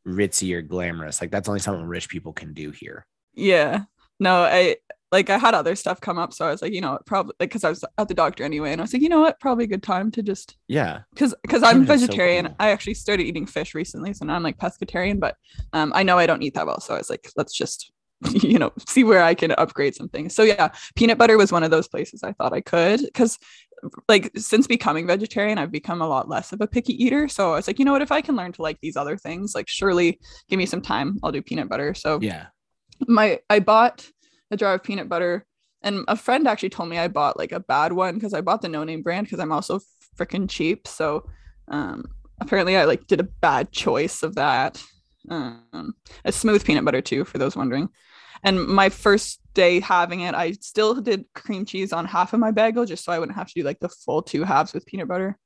ritzy 0.08 0.54
or 0.54 0.62
glamorous. 0.62 1.22
Like 1.22 1.32
that's 1.32 1.48
only 1.48 1.60
something 1.62 1.86
rich 1.86 2.10
people 2.10 2.34
can 2.34 2.54
do 2.54 2.72
here. 2.72 3.06
yeah, 3.34 3.84
no, 4.20 4.44
I 4.44 4.78
like 5.12 5.30
I 5.30 5.38
had 5.38 5.54
other 5.54 5.76
stuff 5.76 6.02
come 6.02 6.18
up, 6.18 6.34
so 6.34 6.46
I 6.48 6.50
was 6.52 6.62
like, 6.64 6.74
you 6.74 6.82
know, 6.82 6.98
probably 7.06 7.34
like 7.40 7.50
because 7.50 7.64
I 7.64 7.70
was 7.70 7.84
at 7.98 8.08
the 8.08 8.14
doctor 8.16 8.44
anyway, 8.44 8.72
and 8.72 8.82
I 8.82 8.84
was 8.84 8.94
like, 8.94 9.02
you 9.04 9.10
know 9.10 9.22
what, 9.22 9.40
probably 9.40 9.66
a 9.66 9.68
good 9.68 9.84
time 9.84 10.10
to 10.12 10.24
just 10.24 10.58
Yeah. 10.68 11.02
because 11.14 11.36
because 11.44 11.62
I'm 11.62 11.86
Canada's 11.86 12.02
so 12.02 12.08
vegetarian. 12.08 12.46
cool. 12.48 12.56
I 12.60 12.72
actually 12.72 12.96
started 12.96 13.24
eating 13.26 13.46
fish 13.46 13.76
recently, 13.76 14.14
so 14.14 14.26
now 14.26 14.36
I'm 14.36 14.44
like 14.44 14.58
pescatarian, 14.58 15.20
but 15.20 15.36
um, 15.74 15.92
I 15.96 16.02
know 16.04 16.18
I 16.18 16.26
don't 16.26 16.42
eat 16.42 16.56
that 16.56 16.66
well, 16.66 16.80
so 16.80 16.96
I 16.96 16.98
was 16.98 17.10
like, 17.12 17.30
let's 17.38 17.54
just 17.54 17.92
you 18.32 18.58
know 18.58 18.72
see 18.88 19.04
where 19.04 19.22
I 19.22 19.36
can 19.36 19.52
upgrade 19.52 19.94
some 19.96 20.10
things. 20.10 20.34
So 20.34 20.44
yeah, 20.44 20.70
peanut 20.96 21.18
butter 21.18 21.38
was 21.38 21.52
one 21.52 21.64
of 21.64 21.72
those 21.72 21.88
places 21.88 22.24
I 22.24 22.32
thought 22.34 22.54
I 22.54 22.62
could 22.62 23.02
because 23.02 23.38
like 24.08 24.32
since 24.38 24.68
becoming 24.68 25.08
vegetarian, 25.08 25.58
I've 25.58 25.72
become 25.72 26.02
a 26.02 26.08
lot 26.08 26.30
less 26.30 26.54
of 26.54 26.62
a 26.62 26.68
picky 26.68 26.94
eater. 27.04 27.28
So 27.28 27.54
I 27.54 27.56
was 27.56 27.68
like, 27.68 27.80
you 27.80 27.86
know 27.86 27.92
what, 27.92 28.02
if 28.02 28.12
I 28.12 28.22
can 28.22 28.36
learn 28.36 28.52
to 28.54 28.62
like 28.62 28.80
these 28.82 28.96
other 28.96 29.18
things, 29.18 29.56
like 29.56 29.68
surely 29.68 30.20
give 30.50 30.58
me 30.58 30.66
some 30.66 30.82
time, 30.82 31.20
I'll 31.24 31.32
do 31.32 31.42
peanut 31.42 31.70
butter. 31.70 31.94
So 31.94 32.20
Yeah. 32.22 32.48
my 33.08 33.40
I 33.50 33.60
bought 33.60 34.08
a 34.52 34.58
jar 34.58 34.76
of 34.76 34.84
peanut 34.84 35.10
butter 35.10 35.46
and 35.82 36.06
a 36.08 36.16
friend 36.16 36.48
actually 36.48 36.70
told 36.70 36.90
me 36.90 36.98
I 36.98 37.08
bought 37.08 37.38
like 37.38 37.52
a 37.52 37.60
bad 37.60 37.94
one 37.94 38.16
because 38.16 38.34
I 38.34 38.42
bought 38.42 38.62
the 38.62 38.70
no 38.70 38.84
name 38.84 39.02
brand 39.02 39.28
because 39.28 39.40
I'm 39.40 39.52
also 39.52 39.80
freaking 40.18 40.50
cheap. 40.50 40.88
So 40.88 41.28
um 41.68 42.06
apparently 42.40 42.78
I 42.78 42.86
like 42.86 43.08
did 43.08 43.20
a 43.20 43.24
bad 43.42 43.72
choice 43.72 44.24
of 44.24 44.36
that. 44.36 44.82
Um 45.30 45.96
a 46.26 46.32
smooth 46.32 46.64
peanut 46.64 46.86
butter 46.86 47.02
too, 47.02 47.26
for 47.26 47.38
those 47.38 47.56
wondering. 47.56 47.90
And 48.44 48.66
my 48.66 48.90
first 48.90 49.40
day 49.54 49.80
having 49.80 50.22
it, 50.22 50.36
I 50.36 50.52
still 50.54 50.96
did 51.02 51.26
cream 51.34 51.66
cheese 51.66 51.94
on 51.94 52.06
half 52.06 52.34
of 52.34 52.40
my 52.40 52.52
bagel 52.52 52.86
just 52.86 53.04
so 53.04 53.12
I 53.12 53.20
wouldn't 53.20 53.38
have 53.38 53.48
to 53.48 53.54
do 53.54 53.64
like 53.64 53.80
the 53.80 53.90
full 53.90 54.22
two 54.22 54.44
halves 54.44 54.74
with 54.74 54.86
peanut 54.86 55.08
butter. 55.08 55.38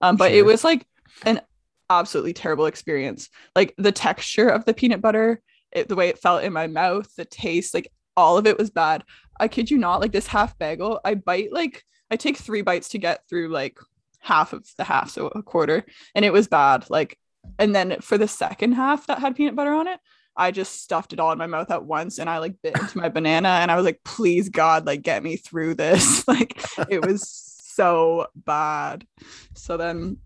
Um, 0.00 0.16
but 0.16 0.32
it 0.32 0.44
was 0.44 0.64
like 0.64 0.86
an 1.24 1.40
absolutely 1.88 2.32
terrible 2.32 2.66
experience. 2.66 3.28
Like 3.54 3.74
the 3.78 3.92
texture 3.92 4.48
of 4.48 4.64
the 4.64 4.74
peanut 4.74 5.00
butter, 5.00 5.40
it, 5.70 5.88
the 5.88 5.96
way 5.96 6.08
it 6.08 6.18
felt 6.18 6.44
in 6.44 6.52
my 6.52 6.66
mouth, 6.66 7.14
the 7.16 7.24
taste, 7.24 7.74
like 7.74 7.90
all 8.16 8.36
of 8.36 8.46
it 8.46 8.58
was 8.58 8.70
bad. 8.70 9.04
I 9.38 9.48
kid 9.48 9.70
you 9.70 9.78
not, 9.78 10.00
like 10.00 10.12
this 10.12 10.26
half 10.26 10.58
bagel, 10.58 11.00
I 11.04 11.14
bite 11.14 11.52
like 11.52 11.82
I 12.10 12.16
take 12.16 12.36
three 12.36 12.62
bites 12.62 12.90
to 12.90 12.98
get 12.98 13.26
through 13.28 13.48
like 13.48 13.78
half 14.20 14.52
of 14.52 14.66
the 14.76 14.84
half, 14.84 15.10
so 15.10 15.28
a 15.28 15.42
quarter, 15.42 15.84
and 16.14 16.24
it 16.24 16.32
was 16.32 16.46
bad. 16.46 16.88
Like, 16.90 17.18
and 17.58 17.74
then 17.74 18.00
for 18.00 18.18
the 18.18 18.28
second 18.28 18.72
half 18.72 19.06
that 19.06 19.18
had 19.18 19.34
peanut 19.34 19.56
butter 19.56 19.72
on 19.72 19.88
it, 19.88 19.98
I 20.36 20.50
just 20.50 20.82
stuffed 20.82 21.12
it 21.12 21.20
all 21.20 21.32
in 21.32 21.38
my 21.38 21.46
mouth 21.46 21.70
at 21.70 21.84
once 21.84 22.18
and 22.18 22.28
I 22.28 22.38
like 22.38 22.54
bit 22.62 22.78
into 22.78 22.98
my 22.98 23.08
banana 23.08 23.48
and 23.48 23.70
I 23.70 23.76
was 23.76 23.84
like, 23.84 24.00
please 24.04 24.48
God, 24.48 24.86
like 24.86 25.02
get 25.02 25.22
me 25.22 25.36
through 25.36 25.74
this. 25.74 26.26
like 26.28 26.64
it 26.88 27.04
was 27.04 27.28
so 27.28 28.26
bad. 28.34 29.06
So 29.54 29.76
then 29.76 30.18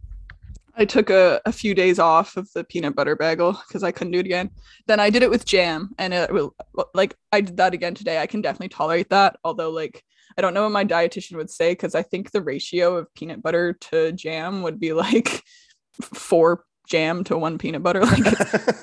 I 0.76 0.84
took 0.84 1.10
a, 1.10 1.40
a 1.46 1.52
few 1.52 1.74
days 1.74 1.98
off 1.98 2.36
of 2.36 2.52
the 2.52 2.62
peanut 2.62 2.94
butter 2.94 3.16
bagel 3.16 3.58
because 3.66 3.82
I 3.82 3.92
couldn't 3.92 4.12
do 4.12 4.18
it 4.18 4.26
again. 4.26 4.50
Then 4.86 5.00
I 5.00 5.10
did 5.10 5.22
it 5.22 5.30
with 5.30 5.46
jam 5.46 5.94
and 5.98 6.12
it 6.12 6.32
will 6.32 6.54
like 6.94 7.16
I 7.32 7.40
did 7.40 7.56
that 7.56 7.74
again 7.74 7.94
today. 7.94 8.18
I 8.18 8.26
can 8.26 8.42
definitely 8.42 8.68
tolerate 8.68 9.08
that. 9.10 9.36
Although 9.42 9.70
like 9.70 10.04
I 10.36 10.42
don't 10.42 10.52
know 10.52 10.64
what 10.64 10.72
my 10.72 10.84
dietitian 10.84 11.36
would 11.36 11.50
say 11.50 11.72
because 11.72 11.94
I 11.94 12.02
think 12.02 12.30
the 12.30 12.42
ratio 12.42 12.96
of 12.96 13.12
peanut 13.14 13.42
butter 13.42 13.72
to 13.72 14.12
jam 14.12 14.62
would 14.62 14.78
be 14.78 14.92
like 14.92 15.42
four 16.02 16.64
jam 16.86 17.24
to 17.24 17.38
one 17.38 17.56
peanut 17.56 17.82
butter. 17.82 18.04
Like 18.04 18.26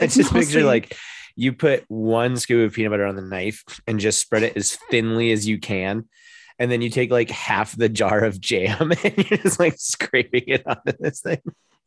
I 0.00 0.04
it's 0.04 0.16
just 0.16 0.32
mostly- 0.32 0.46
picture 0.54 0.64
like 0.66 0.96
you 1.36 1.52
put 1.52 1.84
one 1.88 2.36
scoop 2.36 2.66
of 2.66 2.74
peanut 2.74 2.90
butter 2.90 3.06
on 3.06 3.16
the 3.16 3.22
knife 3.22 3.62
and 3.86 3.98
just 4.00 4.18
spread 4.20 4.42
it 4.42 4.56
as 4.56 4.76
thinly 4.90 5.32
as 5.32 5.46
you 5.48 5.58
can. 5.58 6.08
And 6.58 6.70
then 6.70 6.82
you 6.82 6.90
take 6.90 7.10
like 7.10 7.30
half 7.30 7.74
the 7.76 7.88
jar 7.88 8.24
of 8.24 8.40
jam 8.40 8.92
and 9.04 9.16
you're 9.16 9.38
just 9.38 9.58
like 9.60 9.74
scraping 9.78 10.44
it 10.48 10.62
onto 10.66 10.92
this 10.98 11.20
thing. 11.22 11.40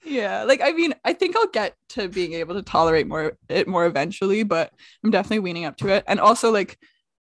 yeah 0.06 0.44
like 0.44 0.60
i 0.62 0.72
mean 0.74 0.94
i 1.06 1.14
think 1.14 1.34
i'll 1.38 1.48
get 1.48 1.76
to 1.88 2.10
being 2.10 2.34
able 2.34 2.56
to 2.56 2.62
tolerate 2.62 3.08
more 3.08 3.38
it 3.48 3.68
more 3.70 3.86
eventually 3.86 4.44
but 4.44 4.70
i'm 5.04 5.12
definitely 5.12 5.40
weaning 5.40 5.64
up 5.64 5.78
to 5.78 5.88
it 5.88 6.04
and 6.08 6.20
also 6.20 6.52
like 6.52 6.78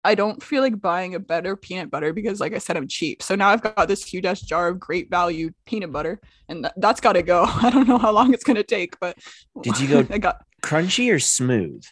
i 0.05 0.14
don't 0.14 0.43
feel 0.43 0.61
like 0.62 0.78
buying 0.78 1.14
a 1.14 1.19
better 1.19 1.57
peanut 1.57 1.90
butter 1.90 2.12
because 2.12 2.38
like 2.38 2.52
i 2.52 2.59
said 2.59 2.76
i'm 2.76 2.87
cheap 2.87 3.23
so 3.23 3.35
now 3.35 3.49
i've 3.49 3.62
got 3.62 3.88
this 3.88 4.05
huge 4.05 4.26
ass 4.26 4.43
jar 4.43 4.69
of 4.69 4.78
great 4.78 5.09
value 5.09 5.50
peanut 5.64 5.90
butter 5.90 6.21
and 6.50 6.64
th- 6.64 6.75
that's 6.76 7.00
got 7.00 7.14
to 7.14 7.23
go 7.23 7.45
i 7.62 7.71
don't 7.71 7.88
know 7.88 7.97
how 7.97 8.12
long 8.12 8.35
it's 8.35 8.45
going 8.45 8.57
to 8.57 8.62
take 8.64 8.99
but 9.00 9.16
Did 9.62 9.81
you 9.81 9.88
go- 9.88 10.07
i 10.14 10.19
got 10.19 10.45
Crunchy 10.66 11.12
or 11.12 11.18
smooth? 11.20 11.85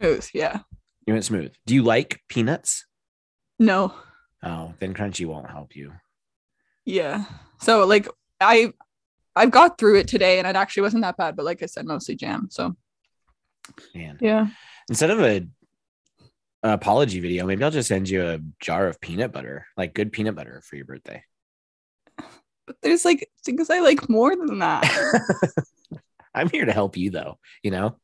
smooth 0.00 0.28
yeah 0.34 0.60
You 1.06 1.14
went 1.14 1.24
smooth. 1.24 1.52
Do 1.64 1.74
you 1.74 1.82
like 1.82 2.20
peanuts? 2.28 2.84
no 3.58 3.94
Oh, 4.42 4.74
then 4.80 4.92
crunchy 4.94 5.24
won't 5.26 5.50
help 5.50 5.74
you. 5.74 5.92
yeah 6.84 7.24
so 7.60 7.86
like 7.86 8.06
i 8.40 8.72
i've 9.34 9.50
got 9.50 9.78
through 9.78 9.98
it 9.98 10.08
today 10.08 10.38
and 10.38 10.46
it 10.46 10.56
actually 10.56 10.82
wasn't 10.82 11.02
that 11.02 11.16
bad 11.16 11.34
but 11.36 11.44
like 11.44 11.62
i 11.62 11.66
said 11.66 11.86
mostly 11.86 12.14
jam 12.16 12.48
so 12.50 12.74
Man. 13.94 14.18
yeah 14.20 14.48
Instead 14.88 15.10
of 15.10 15.20
a 15.20 15.44
apology 16.62 17.18
video, 17.20 17.44
maybe 17.46 17.62
I'll 17.64 17.70
just 17.72 17.88
send 17.88 18.08
you 18.08 18.24
a 18.26 18.38
jar 18.60 18.86
of 18.88 19.00
peanut 19.00 19.32
butter, 19.32 19.66
like 19.76 19.94
good 19.94 20.12
peanut 20.12 20.34
butter 20.36 20.62
for 20.64 20.76
your 20.76 20.84
birthday. 20.84 21.22
but 22.66 22.76
there's 22.82 23.04
like 23.04 23.28
things 23.44 23.68
i 23.70 23.80
like 23.80 24.08
more 24.08 24.34
than 24.36 24.58
that 24.60 24.82
I'm 26.34 26.48
here 26.50 26.64
to 26.66 26.72
help 26.72 26.96
you 26.96 27.10
though, 27.10 27.38
you 27.62 27.70
know? 27.70 27.96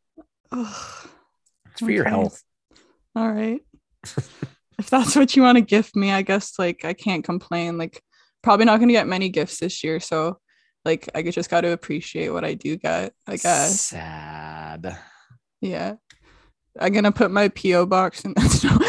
Ugh. 0.53 1.09
It's 1.71 1.81
for 1.81 1.91
your 1.91 2.05
health. 2.05 2.43
All 3.17 3.31
right. 3.31 3.61
if 4.79 4.91
that's 4.91 5.17
what 5.17 5.35
you 5.35 5.43
want 5.43 5.57
to 5.57 5.63
gift 5.63 5.97
me, 5.97 6.13
I 6.13 6.23
guess 6.23 6.59
like 6.59 6.85
I 6.85 6.93
can't 6.93 7.25
complain. 7.25 7.79
Like 7.79 8.03
probably 8.43 8.67
not 8.67 8.81
gonna 8.81 8.93
get 8.93 9.07
many 9.07 9.29
gifts 9.29 9.59
this 9.59 9.83
year. 9.83 10.01
So 10.01 10.39
like 10.85 11.09
I 11.15 11.23
just 11.23 11.51
gotta 11.51 11.73
appreciate 11.73 12.31
what 12.31 12.45
I 12.45 12.55
do 12.55 12.77
get, 12.77 13.15
I 13.27 13.37
guess. 13.37 13.81
Sad. 13.81 14.99
Yeah. 15.61 15.95
I'm 16.79 16.93
gonna 16.93 17.13
put 17.13 17.31
my 17.31 17.49
PO 17.49 17.87
box 17.87 18.25
in 18.25 18.35
that's 18.37 18.65
no 18.65 18.71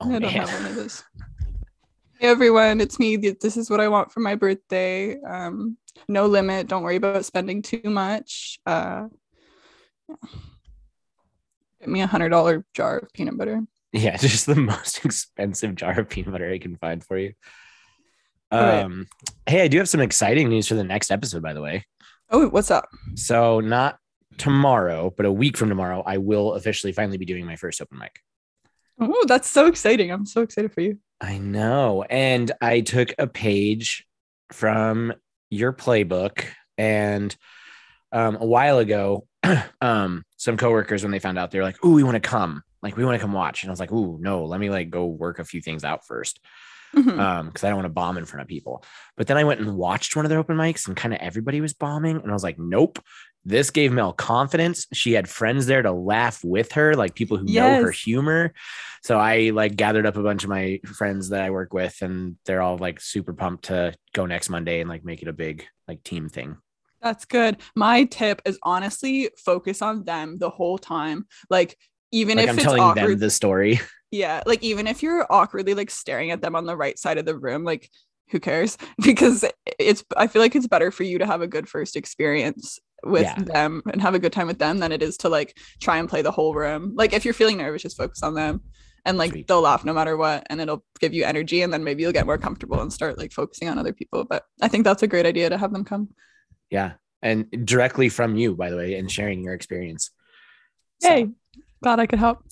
Oh, 0.00 0.14
I 0.14 0.20
don't 0.20 0.22
man. 0.22 0.30
have 0.30 0.52
one 0.52 0.66
of 0.66 0.76
those. 0.76 1.02
Hey 2.20 2.28
everyone, 2.28 2.80
it's 2.80 2.98
me. 2.98 3.16
This 3.16 3.56
is 3.56 3.68
what 3.68 3.80
I 3.80 3.88
want 3.88 4.12
for 4.12 4.20
my 4.20 4.36
birthday. 4.36 5.20
Um, 5.20 5.76
no 6.08 6.26
limit. 6.26 6.68
Don't 6.68 6.82
worry 6.82 6.96
about 6.96 7.24
spending 7.24 7.62
too 7.62 7.82
much. 7.84 8.58
Uh. 8.64 9.08
get 11.80 11.88
me 11.88 12.02
a 12.02 12.06
hundred 12.06 12.30
dollar 12.30 12.64
jar 12.74 12.98
of 12.98 13.12
peanut 13.12 13.36
butter. 13.36 13.62
Yeah, 13.92 14.16
just 14.18 14.46
the 14.46 14.54
most 14.54 15.04
expensive 15.04 15.74
jar 15.74 16.00
of 16.00 16.08
peanut 16.08 16.32
butter 16.32 16.50
I 16.50 16.58
can 16.58 16.76
find 16.76 17.04
for 17.04 17.18
you. 17.18 17.32
Um, 18.50 19.06
hey, 19.46 19.62
I 19.62 19.68
do 19.68 19.78
have 19.78 19.88
some 19.88 20.00
exciting 20.00 20.48
news 20.48 20.68
for 20.68 20.74
the 20.74 20.84
next 20.84 21.10
episode, 21.10 21.42
by 21.42 21.52
the 21.52 21.60
way. 21.60 21.84
Oh, 22.30 22.48
what's 22.48 22.70
up? 22.70 22.88
So 23.14 23.60
not 23.60 23.98
tomorrow, 24.38 25.12
but 25.14 25.26
a 25.26 25.32
week 25.32 25.56
from 25.56 25.68
tomorrow, 25.68 26.02
I 26.04 26.18
will 26.18 26.54
officially 26.54 26.92
finally 26.92 27.18
be 27.18 27.26
doing 27.26 27.44
my 27.44 27.56
first 27.56 27.80
open 27.82 27.98
mic. 27.98 28.20
Oh, 29.00 29.24
that's 29.26 29.48
so 29.48 29.66
exciting. 29.66 30.10
I'm 30.10 30.26
so 30.26 30.42
excited 30.42 30.72
for 30.72 30.80
you. 30.80 30.98
I 31.20 31.38
know. 31.38 32.04
And 32.08 32.50
I 32.60 32.80
took 32.80 33.14
a 33.18 33.26
page 33.26 34.06
from 34.52 35.12
your 35.50 35.72
playbook 35.72 36.44
and 36.76 37.34
um, 38.12 38.38
a 38.40 38.46
while 38.46 38.78
ago, 38.78 39.26
um, 39.80 40.24
some 40.36 40.56
coworkers, 40.56 41.02
when 41.02 41.12
they 41.12 41.18
found 41.18 41.38
out, 41.38 41.50
they're 41.50 41.62
like, 41.62 41.84
Ooh, 41.84 41.94
we 41.94 42.02
want 42.02 42.14
to 42.22 42.28
come. 42.28 42.62
Like, 42.82 42.96
we 42.96 43.04
want 43.04 43.16
to 43.16 43.20
come 43.20 43.32
watch. 43.32 43.62
And 43.62 43.70
I 43.70 43.72
was 43.72 43.80
like, 43.80 43.92
Ooh, 43.92 44.18
no, 44.20 44.44
let 44.44 44.60
me 44.60 44.70
like 44.70 44.90
go 44.90 45.06
work 45.06 45.38
a 45.38 45.44
few 45.44 45.60
things 45.60 45.84
out 45.84 46.00
1st 46.06 46.38
Mhm. 46.96 47.20
um 47.20 47.46
because 47.48 47.64
i 47.64 47.68
don't 47.68 47.76
want 47.76 47.84
to 47.84 47.90
bomb 47.90 48.16
in 48.16 48.24
front 48.24 48.40
of 48.40 48.48
people 48.48 48.82
but 49.18 49.26
then 49.26 49.36
i 49.36 49.44
went 49.44 49.60
and 49.60 49.76
watched 49.76 50.16
one 50.16 50.24
of 50.24 50.30
their 50.30 50.38
open 50.38 50.56
mics 50.56 50.88
and 50.88 50.96
kind 50.96 51.12
of 51.12 51.20
everybody 51.20 51.60
was 51.60 51.74
bombing 51.74 52.16
and 52.16 52.30
i 52.30 52.32
was 52.32 52.42
like 52.42 52.58
nope 52.58 52.98
this 53.44 53.68
gave 53.68 53.92
mel 53.92 54.14
confidence 54.14 54.86
she 54.94 55.12
had 55.12 55.28
friends 55.28 55.66
there 55.66 55.82
to 55.82 55.92
laugh 55.92 56.42
with 56.42 56.72
her 56.72 56.94
like 56.94 57.14
people 57.14 57.36
who 57.36 57.44
know 57.44 57.82
her 57.82 57.90
humor 57.90 58.54
so 59.02 59.18
i 59.18 59.50
like 59.50 59.76
gathered 59.76 60.06
up 60.06 60.16
a 60.16 60.22
bunch 60.22 60.44
of 60.44 60.48
my 60.48 60.80
friends 60.86 61.28
that 61.28 61.42
i 61.42 61.50
work 61.50 61.74
with 61.74 61.94
and 62.00 62.36
they're 62.46 62.62
all 62.62 62.78
like 62.78 63.02
super 63.02 63.34
pumped 63.34 63.66
to 63.66 63.92
go 64.14 64.24
next 64.24 64.48
monday 64.48 64.80
and 64.80 64.88
like 64.88 65.04
make 65.04 65.20
it 65.20 65.28
a 65.28 65.32
big 65.34 65.66
like 65.88 66.02
team 66.02 66.30
thing 66.30 66.56
That's 67.02 67.24
good. 67.24 67.58
My 67.76 68.04
tip 68.04 68.42
is 68.44 68.58
honestly 68.62 69.30
focus 69.38 69.82
on 69.82 70.04
them 70.04 70.38
the 70.38 70.50
whole 70.50 70.78
time. 70.78 71.26
Like 71.48 71.76
even 72.10 72.38
like 72.38 72.48
if 72.48 72.50
i'm 72.50 72.58
it's 72.58 72.64
telling 72.64 72.82
awkward, 72.82 72.94
them 72.94 73.18
the 73.20 73.30
story 73.30 73.80
yeah, 74.10 74.42
like 74.46 74.62
even 74.62 74.86
if 74.86 75.02
you're 75.02 75.26
awkwardly 75.30 75.74
like 75.74 75.90
staring 75.90 76.30
at 76.30 76.40
them 76.42 76.56
on 76.56 76.66
the 76.66 76.76
right 76.76 76.98
side 76.98 77.18
of 77.18 77.26
the 77.26 77.36
room, 77.36 77.64
like 77.64 77.90
who 78.30 78.40
cares? 78.40 78.76
Because 79.02 79.44
it's 79.78 80.04
I 80.16 80.26
feel 80.26 80.42
like 80.42 80.56
it's 80.56 80.66
better 80.66 80.90
for 80.90 81.02
you 81.04 81.18
to 81.18 81.26
have 81.26 81.42
a 81.42 81.46
good 81.46 81.68
first 81.68 81.96
experience 81.96 82.78
with 83.04 83.22
Yeah. 83.22 83.44
them 83.44 83.82
and 83.92 84.02
have 84.02 84.14
a 84.14 84.18
good 84.18 84.32
time 84.32 84.48
with 84.48 84.58
them 84.58 84.78
than 84.78 84.92
it 84.92 85.02
is 85.02 85.16
to 85.18 85.28
like 85.28 85.56
try 85.80 85.98
and 85.98 86.08
play 86.08 86.22
the 86.22 86.32
whole 86.32 86.54
room. 86.54 86.94
Like 86.96 87.12
if 87.12 87.24
you're 87.24 87.34
feeling 87.34 87.58
nervous, 87.58 87.82
just 87.82 87.96
focus 87.96 88.22
on 88.22 88.34
them. 88.34 88.62
And 89.04 89.16
like 89.16 89.30
Sweet. 89.30 89.46
they'll 89.46 89.60
laugh 89.62 89.84
no 89.84 89.92
matter 89.94 90.16
what, 90.16 90.46
and 90.50 90.60
it'll 90.60 90.84
give 91.00 91.14
you 91.14 91.24
energy, 91.24 91.62
and 91.62 91.72
then 91.72 91.84
maybe 91.84 92.02
you'll 92.02 92.12
get 92.12 92.26
more 92.26 92.36
comfortable 92.36 92.80
and 92.80 92.92
start 92.92 93.16
like 93.16 93.32
focusing 93.32 93.68
on 93.68 93.78
other 93.78 93.92
people. 93.92 94.24
But 94.24 94.44
I 94.60 94.68
think 94.68 94.84
that's 94.84 95.02
a 95.02 95.06
great 95.06 95.24
idea 95.24 95.48
to 95.48 95.56
have 95.56 95.72
them 95.72 95.84
come. 95.84 96.08
Yeah 96.70 96.92
and 97.22 97.46
directly 97.66 98.08
from 98.08 98.36
you 98.36 98.54
by 98.54 98.70
the 98.70 98.76
way 98.76 98.94
and 98.98 99.10
sharing 99.10 99.42
your 99.42 99.54
experience 99.54 100.10
So- 101.00 101.08
Yay. 101.14 101.28
Glad 101.80 102.00
I 102.00 102.06
could 102.06 102.18
help. 102.18 102.42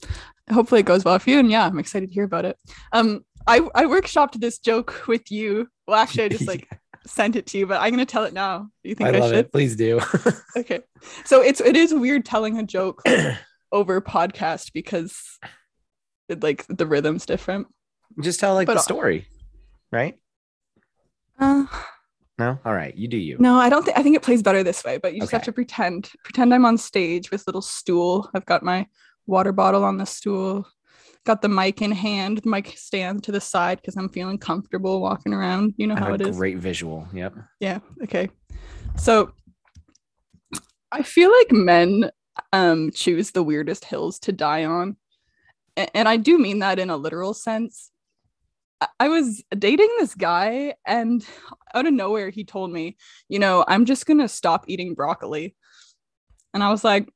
Hopefully 0.53 0.81
it 0.83 0.87
goes 0.87 1.05
well 1.05 1.19
for 1.19 1.31
you. 1.31 1.41
And 1.41 1.51
yeah, 1.51 1.67
I'm 1.67 1.81
excited 1.81 2.11
to 2.11 2.15
hear 2.15 2.23
about 2.23 2.45
it. 2.45 2.57
Um, 2.93 3.25
I, 3.45 3.57
I 3.75 3.87
workshopped 3.87 4.39
this 4.41 4.61
joke 4.61 5.03
with 5.09 5.33
you. 5.33 5.69
Well, 5.89 5.99
actually, 5.99 6.25
I 6.27 6.29
just 6.29 6.47
like 6.47 6.69
sent 7.09 7.35
it 7.35 7.47
to 7.47 7.59
you, 7.59 7.67
but 7.67 7.81
I'm 7.81 7.91
gonna 7.91 8.07
tell 8.07 8.23
it 8.23 8.33
now. 8.33 8.71
Do 8.85 8.89
you 8.89 8.95
think 8.95 9.09
i 9.11 9.17
I, 9.17 9.19
love 9.19 9.31
should? 9.31 9.39
it 9.47 9.53
please 9.53 9.75
do 9.75 9.99
Okay. 10.57 10.79
So 11.25 11.43
it's 11.43 11.61
it 11.61 11.77
is 11.77 11.93
weird 11.93 12.25
telling 12.25 12.57
a 12.59 12.63
joke 12.63 13.03
over 13.73 14.01
podcast 14.01 14.73
because 14.73 15.21
it, 16.29 16.45
like 16.45 16.65
the 16.69 16.87
rhythm's 16.87 17.27
different. 17.27 17.67
just 18.23 18.39
tell 18.39 18.55
like 18.55 18.69
But, 18.69 18.75
the 18.75 18.81
story 18.81 19.27
right 19.91 20.15
Uh, 21.41 21.67
no 22.39 22.59
all 22.65 22.75
right 22.75 22.97
you 22.97 23.09
do 23.09 23.17
you 23.17 23.37
no, 23.39 23.57
I 23.59 23.69
don't 23.69 23.85
think 23.85 23.99
I 23.99 24.03
think 24.03 24.17
it 24.17 24.23
plays 24.23 24.43
better 24.43 24.63
this 24.63 24.85
way, 24.85 24.99
but 24.99 25.15
you 25.15 25.21
just 25.21 25.33
have 25.33 25.43
to 25.43 25.53
pretend. 25.53 26.11
Pretend 26.25 26.55
I'm 26.55 26.65
on 26.65 26.79
stage 26.79 27.31
with 27.31 27.47
little 27.47 27.63
stool. 27.63 28.31
I've 28.35 28.47
got 28.47 28.63
my 28.63 28.87
water 29.27 29.53
bottle 29.53 29.85
on 29.85 29.99
the 29.99 30.07
stool. 30.07 30.67
Got 31.25 31.43
the 31.43 31.49
mic 31.49 31.83
in 31.83 31.93
hand, 31.93 32.39
the 32.39 32.49
mic 32.49 32.73
stand 32.77 33.25
to 33.25 33.33
the 33.33 33.41
side 33.41 33.79
because 33.81 33.97
I'm 33.97 34.09
feeling 34.09 34.39
comfortable 34.39 35.01
walking 35.01 35.33
around. 35.35 35.75
You 35.77 35.89
know 35.89 35.97
how 35.97 36.13
it 36.13 36.21
is. 36.21 36.37
great 36.37 36.59
visual 36.59 37.07
yep 37.13 37.35
Yeah. 37.61 37.81
Okay. 38.03 38.31
So 38.97 39.33
I 40.93 41.03
feel 41.03 41.31
like 41.31 41.53
men 41.53 42.11
um 42.53 42.91
choose 42.93 43.33
the 43.33 43.43
weirdest 43.43 43.85
hills 43.85 44.19
to 44.21 44.33
die 44.33 44.65
on. 44.65 44.97
And 45.77 46.09
I 46.09 46.17
do 46.17 46.39
mean 46.39 46.61
that 46.61 46.79
in 46.79 46.91
a 46.91 46.97
literal 46.97 47.35
sense. 47.35 47.91
I- 49.01 49.09
was 49.09 49.43
dating 49.59 49.91
this 49.99 50.15
guy 50.15 50.75
and 50.87 51.25
out 51.75 51.87
of 51.87 51.95
nowhere 51.95 52.31
he 52.31 52.45
told 52.45 52.73
me, 52.73 52.97
you 53.29 53.39
know, 53.39 53.65
I'm 53.67 53.85
just 53.87 54.07
going 54.07 54.19
to 54.21 54.29
stop 54.29 54.65
eating 54.69 54.95
broccoli. 54.95 55.55
And 56.55 56.63
I 56.63 56.71
was 56.71 56.85
like, 56.85 57.09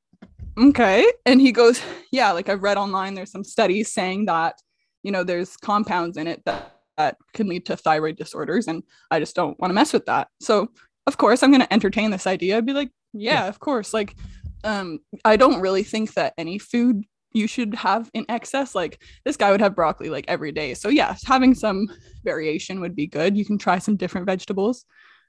okay. 0.58 1.04
And 1.26 1.40
he 1.40 1.52
goes, 1.52 1.80
yeah, 2.12 2.32
like 2.32 2.48
I've 2.48 2.62
read 2.62 2.76
online 2.76 3.14
there's 3.14 3.30
some 3.30 3.44
studies 3.44 3.92
saying 3.92 4.26
that, 4.26 4.54
you 5.02 5.12
know, 5.12 5.24
there's 5.24 5.56
compounds 5.56 6.16
in 6.16 6.26
it 6.26 6.42
that 6.46 6.76
that 6.96 7.16
can 7.32 7.48
lead 7.48 7.64
to 7.66 7.76
thyroid 7.78 8.16
disorders 8.16 8.68
and 8.68 8.82
I 9.10 9.20
just 9.20 9.34
don't 9.34 9.58
want 9.58 9.70
to 9.70 9.74
mess 9.74 9.92
with 9.94 10.04
that. 10.06 10.28
So 10.40 10.68
of 11.06 11.16
course 11.16 11.42
I'm 11.42 11.50
going 11.50 11.62
to 11.62 11.72
entertain 11.72 12.10
this 12.10 12.26
idea. 12.26 12.58
I'd 12.58 12.66
be 12.66 12.74
like, 12.74 12.90
yeah, 13.14 13.44
Yeah. 13.44 13.48
of 13.48 13.58
course. 13.58 13.94
Like, 13.94 14.14
um, 14.64 14.98
I 15.24 15.36
don't 15.36 15.60
really 15.62 15.82
think 15.82 16.12
that 16.14 16.34
any 16.36 16.58
food 16.58 17.04
you 17.32 17.46
should 17.46 17.74
have 17.74 18.10
in 18.14 18.26
excess. 18.28 18.74
Like 18.74 19.02
this 19.24 19.36
guy 19.36 19.50
would 19.50 19.60
have 19.60 19.76
broccoli 19.76 20.10
like 20.10 20.24
every 20.28 20.52
day. 20.52 20.74
So 20.74 20.88
yeah, 20.88 21.16
having 21.24 21.54
some 21.54 21.88
variation 22.24 22.80
would 22.80 22.96
be 22.96 23.06
good. 23.06 23.36
You 23.36 23.44
can 23.44 23.58
try 23.58 23.78
some 23.78 23.96
different 23.96 24.26
vegetables. 24.26 24.84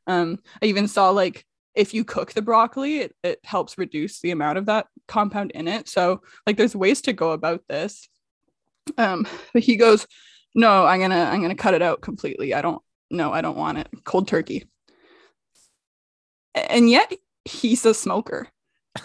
Um, 0.08 0.40
I 0.62 0.66
even 0.66 0.88
saw 0.88 1.10
like 1.12 1.46
if 1.76 1.94
you 1.94 2.04
cook 2.04 2.34
the 2.34 2.42
broccoli, 2.42 3.00
it, 3.00 3.16
it 3.24 3.40
helps 3.44 3.78
reduce 3.78 4.20
the 4.20 4.32
amount 4.32 4.58
of 4.58 4.66
that 4.66 4.88
compound 5.08 5.52
in 5.52 5.68
it. 5.68 5.88
So 5.88 6.22
like 6.46 6.58
there's 6.58 6.76
ways 6.76 7.02
to 7.04 7.14
go 7.14 7.32
about 7.32 7.64
this. 7.70 8.10
Um, 8.98 9.28
but 9.54 9.64
he 9.64 9.76
goes, 9.76 10.08
no, 10.56 10.86
I'm 10.86 11.00
gonna 11.00 11.30
I'm 11.32 11.42
gonna 11.42 11.56
cut 11.56 11.74
it 11.74 11.82
out 11.82 12.02
completely. 12.02 12.54
I 12.54 12.62
don't 12.62 12.82
no, 13.10 13.32
I 13.32 13.42
don't 13.42 13.58
want 13.58 13.78
it. 13.78 13.88
Cold 14.04 14.28
turkey. 14.28 14.68
And 16.56 16.90
yet 16.90 17.14
he's 17.46 17.86
a 17.86 17.94
smoker. 17.94 18.48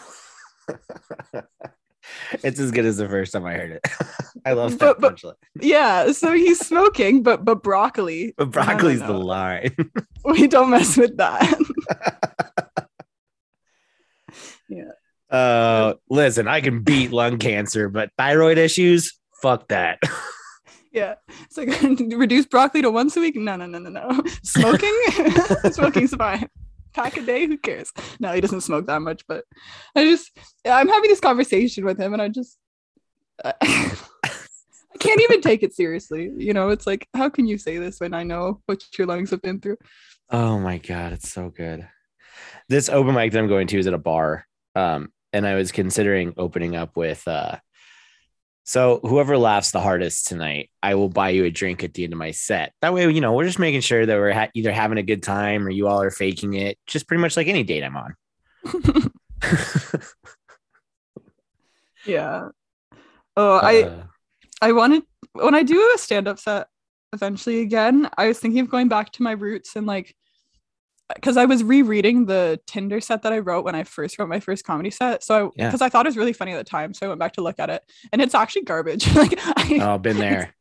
it's 2.42 2.58
as 2.60 2.70
good 2.70 2.84
as 2.84 2.96
the 2.96 3.08
first 3.08 3.32
time 3.32 3.44
I 3.44 3.54
heard 3.54 3.70
it. 3.72 3.80
I 4.46 4.52
love 4.52 4.78
But- 4.78 5.00
that 5.00 5.00
but- 5.00 5.16
punchline. 5.16 5.34
Yeah, 5.60 6.12
so 6.12 6.32
he's 6.32 6.58
smoking, 6.66 7.22
but 7.22 7.44
but 7.44 7.62
broccoli. 7.62 8.34
But 8.36 8.50
broccoli's 8.50 9.00
the 9.00 9.12
line. 9.12 9.74
We 10.24 10.48
don't 10.48 10.70
mess 10.70 10.96
with 10.96 11.16
that. 11.18 11.56
Yeah. 14.68 14.90
Uh, 15.30 15.94
listen, 16.10 16.48
I 16.48 16.60
can 16.60 16.82
beat 16.82 17.12
lung 17.12 17.38
cancer, 17.38 17.88
but 17.88 18.10
thyroid 18.18 18.58
issues, 18.58 19.16
fuck 19.40 19.68
that. 19.68 19.98
yeah. 20.92 21.14
It's 21.44 21.56
like 21.56 21.68
reduce 22.18 22.46
broccoli 22.46 22.82
to 22.82 22.90
once 22.90 23.16
a 23.16 23.20
week. 23.20 23.36
No, 23.36 23.56
no, 23.56 23.66
no, 23.66 23.78
no, 23.78 23.90
no. 23.90 24.22
Smoking? 24.42 24.94
Smoking's 25.72 26.14
fine. 26.14 26.48
Pack 26.96 27.18
a 27.18 27.22
day, 27.22 27.46
who 27.46 27.58
cares? 27.58 27.92
No, 28.18 28.32
he 28.32 28.40
doesn't 28.40 28.62
smoke 28.62 28.86
that 28.86 29.02
much, 29.02 29.22
but 29.28 29.44
I 29.94 30.04
just 30.04 30.30
I'm 30.64 30.88
having 30.88 31.10
this 31.10 31.20
conversation 31.20 31.84
with 31.84 32.00
him 32.00 32.14
and 32.14 32.22
I 32.22 32.28
just 32.28 32.56
I 33.44 34.98
can't 34.98 35.20
even 35.20 35.42
take 35.42 35.62
it 35.62 35.74
seriously. 35.74 36.32
You 36.38 36.54
know, 36.54 36.70
it's 36.70 36.86
like, 36.86 37.06
how 37.12 37.28
can 37.28 37.46
you 37.46 37.58
say 37.58 37.76
this 37.76 38.00
when 38.00 38.14
I 38.14 38.22
know 38.22 38.62
what 38.64 38.82
your 38.96 39.06
lungs 39.06 39.30
have 39.30 39.42
been 39.42 39.60
through? 39.60 39.76
Oh 40.30 40.58
my 40.58 40.78
god, 40.78 41.12
it's 41.12 41.30
so 41.30 41.50
good. 41.50 41.86
This 42.70 42.88
open 42.88 43.14
mic 43.14 43.30
that 43.32 43.38
I'm 43.40 43.46
going 43.46 43.66
to 43.68 43.78
is 43.78 43.86
at 43.86 43.92
a 43.92 43.98
bar. 43.98 44.46
Um, 44.74 45.12
and 45.34 45.46
I 45.46 45.54
was 45.54 45.72
considering 45.72 46.32
opening 46.38 46.76
up 46.76 46.96
with 46.96 47.28
uh 47.28 47.56
so 48.66 49.00
whoever 49.02 49.38
laughs 49.38 49.70
the 49.70 49.80
hardest 49.80 50.26
tonight, 50.26 50.70
I 50.82 50.94
will 50.96 51.08
buy 51.08 51.30
you 51.30 51.44
a 51.44 51.50
drink 51.50 51.82
at 51.82 51.94
the 51.94 52.04
end 52.04 52.12
of 52.12 52.18
my 52.18 52.32
set. 52.32 52.74
That 52.82 52.92
way, 52.92 53.10
you 53.10 53.22
know, 53.22 53.32
we're 53.32 53.46
just 53.46 53.58
making 53.58 53.80
sure 53.80 54.04
that 54.04 54.16
we're 54.16 54.32
ha- 54.34 54.50
either 54.54 54.72
having 54.72 54.98
a 54.98 55.02
good 55.02 55.22
time 55.22 55.66
or 55.66 55.70
you 55.70 55.88
all 55.88 56.02
are 56.02 56.10
faking 56.10 56.54
it, 56.54 56.76
just 56.86 57.08
pretty 57.08 57.22
much 57.22 57.36
like 57.36 57.46
any 57.46 57.62
date 57.62 57.82
I'm 57.82 57.96
on. 57.96 58.16
Yeah. 62.06 62.48
Oh, 63.36 63.58
I 63.62 63.82
Uh, 63.82 64.02
I 64.62 64.72
wanted 64.72 65.02
when 65.32 65.54
I 65.54 65.62
do 65.62 65.92
a 65.94 65.98
stand-up 65.98 66.38
set 66.38 66.68
eventually 67.12 67.60
again, 67.60 68.08
I 68.16 68.28
was 68.28 68.38
thinking 68.38 68.60
of 68.60 68.70
going 68.70 68.88
back 68.88 69.12
to 69.12 69.22
my 69.22 69.32
roots 69.32 69.76
and 69.76 69.86
like 69.86 70.14
because 71.14 71.36
I 71.36 71.44
was 71.44 71.62
rereading 71.62 72.26
the 72.26 72.60
Tinder 72.66 73.00
set 73.00 73.22
that 73.22 73.32
I 73.32 73.38
wrote 73.38 73.64
when 73.64 73.74
I 73.74 73.84
first 73.84 74.18
wrote 74.18 74.28
my 74.28 74.40
first 74.40 74.64
comedy 74.64 74.90
set. 74.90 75.22
So 75.22 75.52
Yeah. 75.56 75.68
because 75.68 75.80
I 75.82 75.88
thought 75.88 76.06
it 76.06 76.08
was 76.08 76.16
really 76.16 76.32
funny 76.32 76.52
at 76.52 76.58
the 76.58 76.64
time. 76.68 76.92
So 76.94 77.06
I 77.06 77.08
went 77.08 77.20
back 77.20 77.34
to 77.34 77.42
look 77.42 77.58
at 77.58 77.70
it 77.70 77.82
and 78.12 78.20
it's 78.20 78.34
actually 78.34 78.62
garbage. 78.62 79.06
like 79.14 79.38
I, 79.40 79.78
oh, 79.82 79.98
been 79.98 80.18
there. 80.18 80.54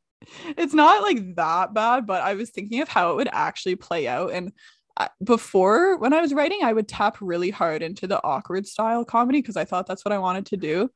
it's 0.58 0.73
not 0.73 1.01
like 1.01 1.36
that 1.36 1.73
bad, 1.73 2.05
but 2.05 2.21
I 2.21 2.36
was 2.36 2.51
thinking 2.51 2.81
of 2.81 2.89
how 2.89 3.12
it 3.12 3.15
would 3.15 3.29
actually 3.31 3.75
play 3.75 4.08
out. 4.08 4.31
And 4.34 4.51
I- 4.97 5.10
before, 5.23 5.97
when 5.97 6.13
I 6.13 6.21
was 6.21 6.34
writing, 6.34 6.60
I 6.63 6.73
would 6.73 6.88
tap 6.88 7.17
really 7.21 7.49
hard 7.49 7.81
into 7.81 8.05
the 8.08 8.23
awkward 8.23 8.67
style 8.67 9.03
comedy 9.03 9.41
because 9.41 9.58
I 9.58 9.65
thought 9.65 9.88
that's 9.88 10.05
what 10.05 10.13
I 10.13 10.19
wanted 10.19 10.45
to 10.47 10.58
do. 10.58 10.89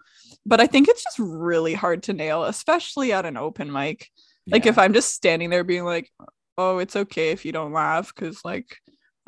But 0.45 0.62
I 0.62 0.67
think 0.67 0.88
it's 0.88 1.03
just 1.03 1.19
really 1.19 1.73
hard 1.73 2.03
to 2.03 2.13
nail, 2.13 2.43
especially 2.43 3.12
at 3.13 3.25
an 3.25 3.35
open 3.35 3.71
mic. 3.71 4.07
Like 4.47 4.65
Yeah. 4.65 4.71
if 4.71 4.77
I'm 4.77 4.93
just 4.93 5.13
standing 5.13 5.49
there 5.49 5.63
being 5.63 5.83
like, 5.85 6.09
"Oh, 6.57 6.77
it's 6.77 6.95
okay 6.95 7.31
if 7.31 7.43
you 7.45 7.51
don't 7.51 7.73
laugh," 7.73 8.13
because 8.15 8.39
like 8.45 8.77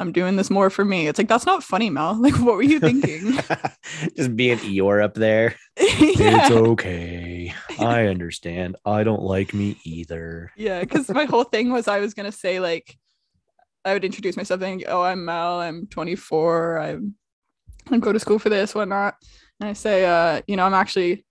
I'm 0.01 0.11
doing 0.11 0.35
this 0.35 0.49
more 0.49 0.71
for 0.71 0.83
me. 0.83 1.07
It's 1.07 1.19
like 1.19 1.27
that's 1.27 1.45
not 1.45 1.63
funny, 1.63 1.91
Mel. 1.91 2.19
Like, 2.21 2.33
what 2.39 2.55
were 2.55 2.63
you 2.63 2.79
thinking? 2.79 3.33
just 4.17 4.35
being 4.35 4.57
Eeyore 4.57 5.03
up 5.03 5.13
there. 5.13 5.55
yeah. 5.77 6.47
It's 6.47 6.51
okay. 6.51 7.53
I 7.79 8.07
understand. 8.07 8.77
I 8.83 9.03
don't 9.03 9.21
like 9.21 9.53
me 9.53 9.77
either. 9.83 10.51
Yeah, 10.57 10.79
because 10.79 11.07
my 11.09 11.25
whole 11.25 11.43
thing 11.43 11.71
was 11.71 11.87
I 11.87 11.99
was 11.99 12.15
gonna 12.15 12.31
say 12.31 12.59
like 12.59 12.97
I 13.85 13.93
would 13.93 14.03
introduce 14.03 14.35
myself 14.35 14.63
and 14.63 14.83
oh, 14.87 15.03
I'm 15.03 15.23
Mel, 15.23 15.59
I'm 15.59 15.85
24, 15.85 16.79
I'm 16.79 17.15
I 17.91 17.97
go 17.99 18.11
to 18.11 18.19
school 18.19 18.39
for 18.39 18.49
this, 18.49 18.73
whatnot. 18.73 19.15
And 19.59 19.69
I 19.69 19.73
say, 19.73 20.05
uh, 20.05 20.41
you 20.47 20.55
know, 20.55 20.65
I'm 20.65 20.73
actually 20.73 21.25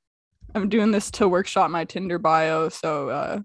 I'm 0.55 0.69
doing 0.69 0.93
this 0.93 1.11
to 1.13 1.29
workshop 1.29 1.71
my 1.71 1.85
Tinder 1.85 2.19
bio. 2.19 2.69
So 2.69 3.09
uh, 3.09 3.41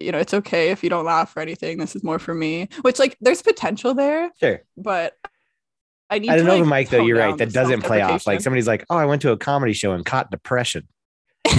you 0.00 0.12
know, 0.12 0.18
it's 0.18 0.34
okay 0.34 0.70
if 0.70 0.82
you 0.82 0.90
don't 0.90 1.04
laugh 1.04 1.36
or 1.36 1.40
anything. 1.40 1.78
This 1.78 1.96
is 1.96 2.04
more 2.04 2.18
for 2.18 2.34
me. 2.34 2.68
Which 2.82 2.98
like 2.98 3.16
there's 3.20 3.42
potential 3.42 3.94
there. 3.94 4.30
Sure. 4.40 4.62
But 4.76 5.14
I 6.10 6.18
need 6.18 6.28
to 6.28 6.32
I 6.32 6.36
don't 6.36 6.46
know, 6.46 6.58
like, 6.58 6.66
Mike, 6.66 6.90
though, 6.90 7.04
you're 7.04 7.18
right. 7.18 7.36
That 7.36 7.52
doesn't 7.52 7.82
play 7.82 8.00
off. 8.00 8.26
Like 8.26 8.40
somebody's 8.40 8.66
like, 8.66 8.84
oh, 8.90 8.96
I 8.96 9.04
went 9.04 9.22
to 9.22 9.32
a 9.32 9.36
comedy 9.36 9.72
show 9.72 9.92
and 9.92 10.04
caught 10.04 10.30
depression. 10.30 10.88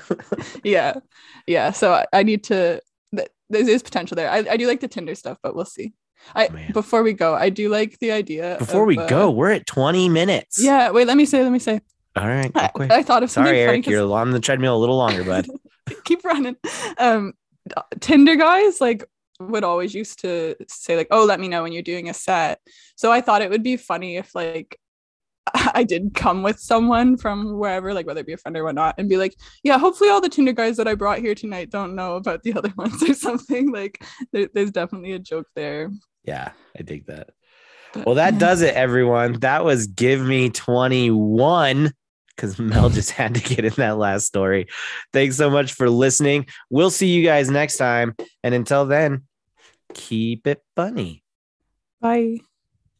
yeah. 0.64 0.94
Yeah. 1.46 1.70
So 1.70 1.92
I, 1.92 2.06
I 2.12 2.22
need 2.22 2.44
to 2.44 2.80
th- 3.14 3.28
there 3.50 3.68
is 3.68 3.82
potential 3.82 4.14
there. 4.14 4.30
I, 4.30 4.38
I 4.50 4.56
do 4.56 4.66
like 4.66 4.80
the 4.80 4.88
Tinder 4.88 5.14
stuff, 5.14 5.38
but 5.42 5.54
we'll 5.54 5.64
see. 5.64 5.92
I 6.34 6.48
Man. 6.48 6.72
before 6.72 7.02
we 7.02 7.12
go, 7.12 7.34
I 7.34 7.50
do 7.50 7.68
like 7.68 7.98
the 7.98 8.12
idea. 8.12 8.56
Before 8.58 8.82
of, 8.82 8.88
we 8.88 8.98
uh, 8.98 9.08
go, 9.08 9.30
we're 9.30 9.50
at 9.50 9.66
20 9.66 10.08
minutes. 10.08 10.62
Yeah, 10.62 10.90
wait, 10.90 11.06
let 11.06 11.16
me 11.16 11.24
say, 11.24 11.42
let 11.42 11.50
me 11.50 11.58
say. 11.58 11.80
All 12.14 12.28
right. 12.28 12.50
I, 12.54 12.68
quick. 12.68 12.90
I 12.90 13.02
thought 13.02 13.22
of 13.22 13.30
something 13.30 13.48
Sorry, 13.48 13.60
Eric. 13.60 13.86
You're 13.86 14.12
on 14.12 14.30
the 14.30 14.40
treadmill 14.40 14.76
a 14.76 14.78
little 14.78 14.96
longer, 14.96 15.24
bud. 15.24 15.48
keep 16.04 16.24
running. 16.24 16.56
Um, 16.98 17.32
Tinder 18.00 18.36
guys 18.36 18.80
like 18.80 19.04
would 19.40 19.64
always 19.64 19.94
used 19.94 20.20
to 20.20 20.54
say 20.68 20.96
like, 20.96 21.08
"Oh, 21.10 21.24
let 21.24 21.40
me 21.40 21.48
know 21.48 21.62
when 21.62 21.72
you're 21.72 21.82
doing 21.82 22.08
a 22.08 22.14
set." 22.14 22.60
So 22.96 23.10
I 23.12 23.20
thought 23.20 23.42
it 23.42 23.50
would 23.50 23.62
be 23.62 23.76
funny 23.76 24.16
if 24.16 24.34
like 24.34 24.78
I 25.74 25.82
did 25.84 26.14
come 26.14 26.42
with 26.42 26.60
someone 26.60 27.16
from 27.16 27.58
wherever, 27.58 27.92
like 27.92 28.06
whether 28.06 28.20
it 28.20 28.26
be 28.26 28.32
a 28.34 28.36
friend 28.36 28.56
or 28.56 28.64
whatnot, 28.64 28.94
and 28.98 29.08
be 29.08 29.16
like, 29.16 29.34
"Yeah, 29.64 29.78
hopefully 29.78 30.10
all 30.10 30.20
the 30.20 30.28
Tinder 30.28 30.52
guys 30.52 30.76
that 30.76 30.86
I 30.88 30.94
brought 30.94 31.18
here 31.18 31.34
tonight 31.34 31.70
don't 31.70 31.94
know 31.96 32.16
about 32.16 32.42
the 32.42 32.52
other 32.56 32.72
ones 32.76 33.02
or 33.02 33.14
something." 33.14 33.72
Like, 33.72 34.04
there, 34.32 34.48
there's 34.54 34.70
definitely 34.70 35.12
a 35.12 35.18
joke 35.18 35.46
there. 35.56 35.90
yeah, 36.24 36.52
I 36.78 36.82
dig 36.82 37.06
that. 37.06 37.30
But, 37.92 38.06
Well, 38.06 38.14
that 38.14 38.34
yeah. 38.34 38.38
does 38.38 38.62
it, 38.62 38.74
everyone. 38.74 39.40
That 39.40 39.64
was 39.64 39.86
Give 39.86 40.20
Me 40.22 40.48
21 40.48 41.92
because 42.36 42.58
Mel 42.58 42.90
just 42.90 43.10
had 43.10 43.34
to 43.34 43.40
get 43.40 43.64
in 43.64 43.74
that 43.76 43.98
last 43.98 44.26
story. 44.26 44.68
Thanks 45.12 45.36
so 45.36 45.50
much 45.50 45.72
for 45.72 45.88
listening. 45.88 46.46
We'll 46.70 46.90
see 46.90 47.08
you 47.08 47.24
guys 47.24 47.50
next 47.50 47.76
time. 47.76 48.14
And 48.42 48.54
until 48.54 48.86
then, 48.86 49.24
keep 49.94 50.46
it 50.46 50.62
funny. 50.76 51.22
Bye. 52.00 52.40